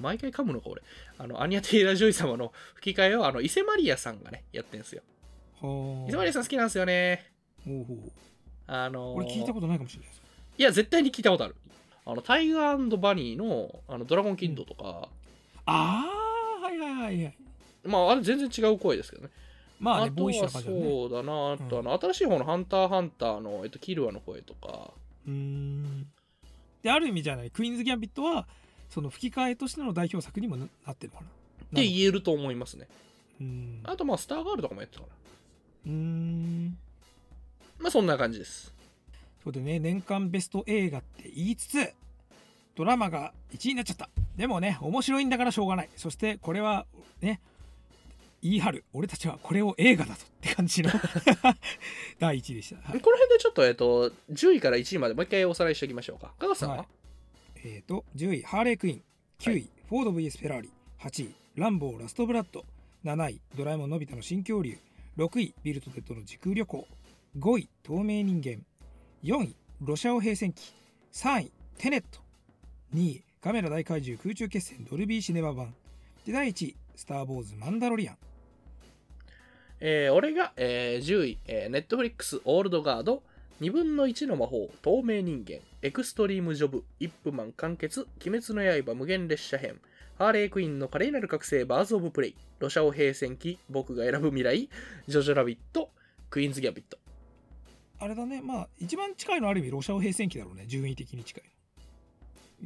[0.01, 0.83] 毎回噛むのか、俺。
[1.19, 5.03] あの、アニャ・テイラー・ジョイ様の吹き替えを、あの、伊瀬茉莉也さんがね、やってんすよ。
[5.61, 7.31] は伊勢マリアさん好きなんですよね。
[8.67, 10.23] あの、俺聞いたことないかもしれないです
[10.57, 11.57] いや、絶対に聞いたことある。
[12.07, 15.09] あの、タイガーバニーの、あの、ドラゴンキンドとか、
[15.67, 16.05] あ
[16.61, 17.37] あはいはいはいはい。
[17.85, 19.31] まあ、あれ全然違う声ですけどね。
[19.81, 21.89] まあねあとはそうだな、あと、うん。
[21.89, 24.93] あの、新しい方のハンターハンターの、えっと、キルアの声とか、
[25.27, 26.07] うーん。
[26.83, 27.51] である意味じゃない。
[27.51, 28.47] クイーンズ・ギャンビットは
[28.91, 31.31] その吹き替えとしての代表作にもななってるのかな。
[31.31, 32.87] って言えると思いますね。
[33.41, 33.81] うーん。
[33.85, 35.15] あと、まあ、スターガールとかもやってたかな。
[35.87, 36.79] うーん。
[37.79, 38.74] まあ、そんな感じです。
[39.45, 41.93] そうでね年間ベスト映画って言いつつ
[42.75, 44.09] ドラマが1位になっちゃった。
[44.37, 45.91] でもね面白いんだからしょうがない。
[45.97, 46.87] そしてこれは
[47.21, 47.41] ね
[48.43, 48.85] 言い張る。
[48.93, 50.91] 俺たちはこれを映画だとって感じの
[52.19, 53.01] 第1位でした、はい。
[53.01, 56.35] この辺でちょっと、えっと、10位から1位までもう一回おさらいしておきましょうか。
[56.39, 56.87] 加賀さんは、はい。
[57.65, 59.03] えー、と10位ハーレイ・クイン。
[59.39, 60.71] 9位、フォード VS フェラーリ。
[61.01, 62.65] 8位ランボーラストブラッド。
[63.05, 64.79] 7位ドラえもんのび太の新恐竜。
[65.17, 66.87] 6位ビルとテッドの時空旅行。
[67.39, 68.65] 5位透明人間
[69.25, 70.75] 4位ロシアオ平戦記
[71.15, 72.21] 3位テネット。
[72.95, 75.75] 2位ガメラ大怪獣空中決戦ドルビーシネマ版。
[76.27, 78.19] で第1位「スター・ウォーズ・マンダロリアン。
[79.81, 83.23] えー俺が、えー10位、えー、ネットフリックスオールドガード、
[83.63, 89.81] 2分の1の魔法、透明人間、エクストリームジョブ、イップマン完結、鬼滅の刃無限列車編、
[90.19, 94.69] ハーレークイーンの華麗なる覚醒、バーズ・オブ・プレイ、ロシャオ平戦記、僕が選ぶ未来、
[95.09, 95.89] ジョジョ・ラビット、
[96.29, 96.99] クイーンズ・ギャビット。」
[97.99, 98.41] あれだね。
[98.43, 100.65] まあ一番近いのはある意味ロシアオ平戦記だろうね。
[100.67, 101.45] 順位的に近い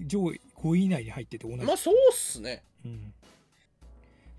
[0.06, 2.62] 上位5位以内に入ってて同じ、まあそうっすね。
[2.84, 3.12] うん。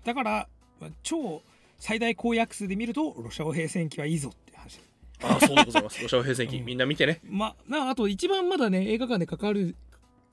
[0.04, 0.48] だから
[0.80, 1.42] まあ超
[1.78, 4.80] 最大公約数で見るとロシアオ平戦記はいいぞって話。
[5.22, 6.02] ああ、そうでございます。
[6.02, 6.64] ロシャオ平戦記、うん。
[6.64, 7.20] みんな見てね。
[7.24, 9.76] まあなあと一番まだね映画館でかかる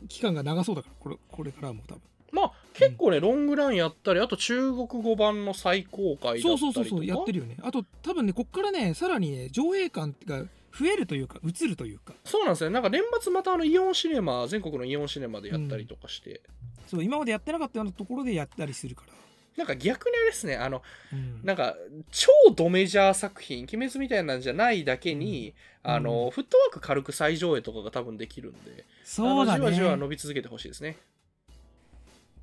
[0.09, 2.01] 期間が長そうだからこれこれからも多分。
[2.31, 6.49] まあ結構ね、ロングランやったり、あと中国語版の最高回だったりとか。
[6.49, 7.57] そうそうそうそうやってるよね。
[7.61, 10.43] あと多分ねこっからねさらにね上映感が
[10.77, 12.13] 増えるというか映るというか。
[12.23, 12.69] そうなんですよ。
[12.69, 16.41] なんか年末またあのイオンシネマ、全国のイオンシネマでやったりとかして、
[16.85, 19.13] そう今までやってなかったようなところでやったりするから、
[19.57, 21.41] なんか逆にあれですね、あの、うん。
[21.43, 21.75] なんか
[22.11, 25.91] 超ドメジャー作品、鬼滅みたいなんじゃないだけに、うん。
[25.91, 30.97] あの、フットワーク軽く再上映とかが多分できるんで、そうだあのじわじわね伸び続けてほしいですね。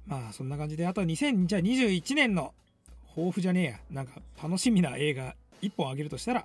[0.07, 2.53] まあそんな感じであと2021年の
[3.15, 3.79] 抱負じゃねえや。
[3.91, 6.45] なんか楽しみな映画1本あげるとしたら。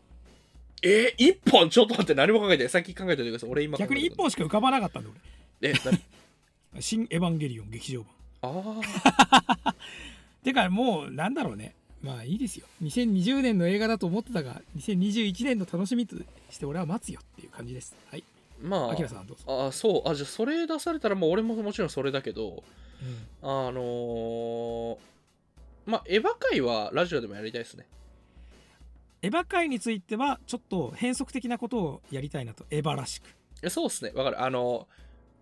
[0.82, 1.70] えー、一本？
[1.70, 2.70] ちょっと待って、何も考えてない。
[2.70, 3.50] さっき考えておいてください。
[3.50, 5.10] 俺今逆にてる1本しか浮かばなかったんだ
[5.62, 6.00] え、何？
[6.74, 8.12] 俺 「新エヴァンゲリオン劇場版。
[8.42, 8.82] あ
[9.66, 9.76] あ。」
[10.44, 11.76] てかもうなんだろうね。
[12.02, 12.66] まあいいですよ。
[12.82, 16.16] 2020年の映画だと思ってたが2021年の楽しみと
[16.50, 17.94] して俺は待つよっていう感じです。
[18.10, 18.24] はい
[18.62, 20.10] まアキラさんどうぞ、あ、あそう。
[20.10, 22.64] あ、じゃあそれ出されたら、もう俺ももちろんそれだけど、
[23.02, 24.98] うんあのー、
[25.86, 27.88] まあ、エヴァ界はラジオでもやりたいですね。
[29.22, 33.26] エヴァ界についてはちょっと変則的なことをやりたいなとエヴァらしく
[33.62, 34.12] えそうっすね。
[34.16, 34.42] わかる。
[34.42, 34.88] あの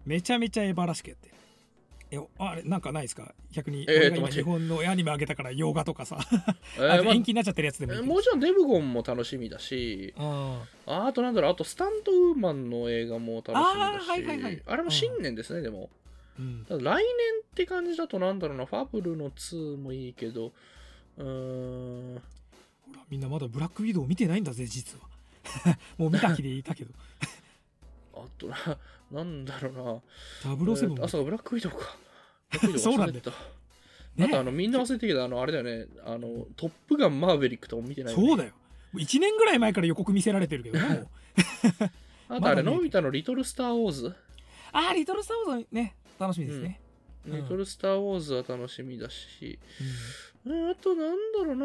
[0.06, 1.36] めちゃめちゃエヴァらしくやってる
[2.12, 3.34] えあれなんかないですか？
[3.52, 6.18] 逆にえー日本のアニメあげたから洋画とかさ、
[6.78, 8.14] えー まああと延期になっちゃってるやつでもいいけど。
[8.14, 14.64] もちろんデブゴンも楽しみだし、あああとなんだろう、あとスタントウーマンの映画も楽しみだし、あーはいはいはい。
[14.66, 15.90] あれも新年ですね、でも。
[16.40, 16.84] ーうん。
[16.84, 17.04] 来年
[17.42, 20.54] って感じだとなんだろうな、ファブルの2もいいけど、
[21.18, 22.22] うーん、ほ
[22.94, 25.08] らみんなまだブラックウィドウ見てないんだぜ実は。
[25.98, 26.92] もう見た気でいたけど
[28.26, 28.58] あとな、
[29.12, 29.82] なんだろうな。
[30.56, 31.98] 007もえーあ、そうか、ブラックウィドウか。
[32.52, 33.14] ブラックウィドウそうなんだ。
[34.16, 34.26] ね。
[34.26, 38.54] あとあのみんな忘れてるけど、あのあれだよね、あのトップガンマーヴェリックとかも見てないよね、そうだよ。
[38.96, 41.08] 1年ぐらい前から予告見せられてるけどね もう。
[42.30, 44.16] あとあれ、のび太のリトル・スター・ウォーズ、
[44.72, 45.96] あーリトル・スター・ウォーズね。
[46.20, 46.82] 楽しみですね、
[47.28, 47.38] うん。
[47.38, 49.60] リトル・スター・ウォーズは楽しみだし、
[50.46, 50.70] うん。
[50.72, 51.56] あとなんだろう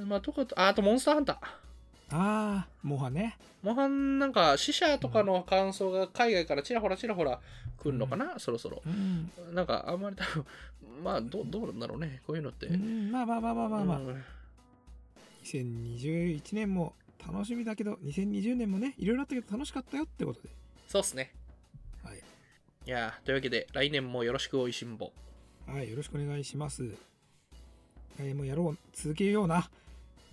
[0.00, 1.67] な、まあ、とかと、ああとモンスターハンター。
[2.10, 3.36] ああモハね。
[3.62, 7.40] モハンなんか死者とかの感想が海外からちらほらちらほら
[7.76, 8.82] 来るのかな、そろそろ。
[8.86, 10.46] うん、なんかあんまり多分、
[11.02, 12.66] まあど どうなんだろうね、こういうのって。
[12.66, 14.24] うん、まあまあまあまあまあまあ、うん。
[15.44, 16.94] 2021年も
[17.26, 20.48] 楽しみだけど2020年もねいろいろあったけど楽しかったよってことで。
[20.88, 21.32] そうっすね。
[22.02, 25.12] はい、いやーというわけで来年もよろしくおいしんぼ。
[25.66, 26.88] はい、よろしくお願いします。
[28.18, 29.70] 来年もやろう続けような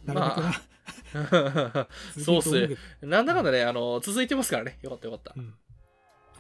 [0.06, 2.78] なるべくな、まあ、続 そうっす。
[3.02, 4.78] なんだかんだね、あの、続いてますからね。
[4.82, 5.34] よかったよかった。
[5.36, 5.40] う。
[5.40, 5.54] ん。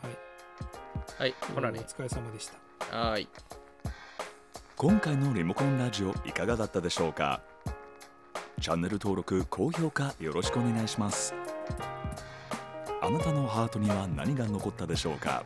[0.01, 0.17] はい。
[1.19, 1.79] はい、ほらね。
[1.79, 1.83] お。
[1.83, 2.97] 疲れ様でした。
[2.97, 3.27] はーい。
[4.75, 7.41] 今回のリモコンラジオいかがだったでしょうか？
[8.61, 11.33] チャンネル登録高評価よろしくお願いします。
[13.01, 15.43] あなたのハートには何が残ったでしょうか？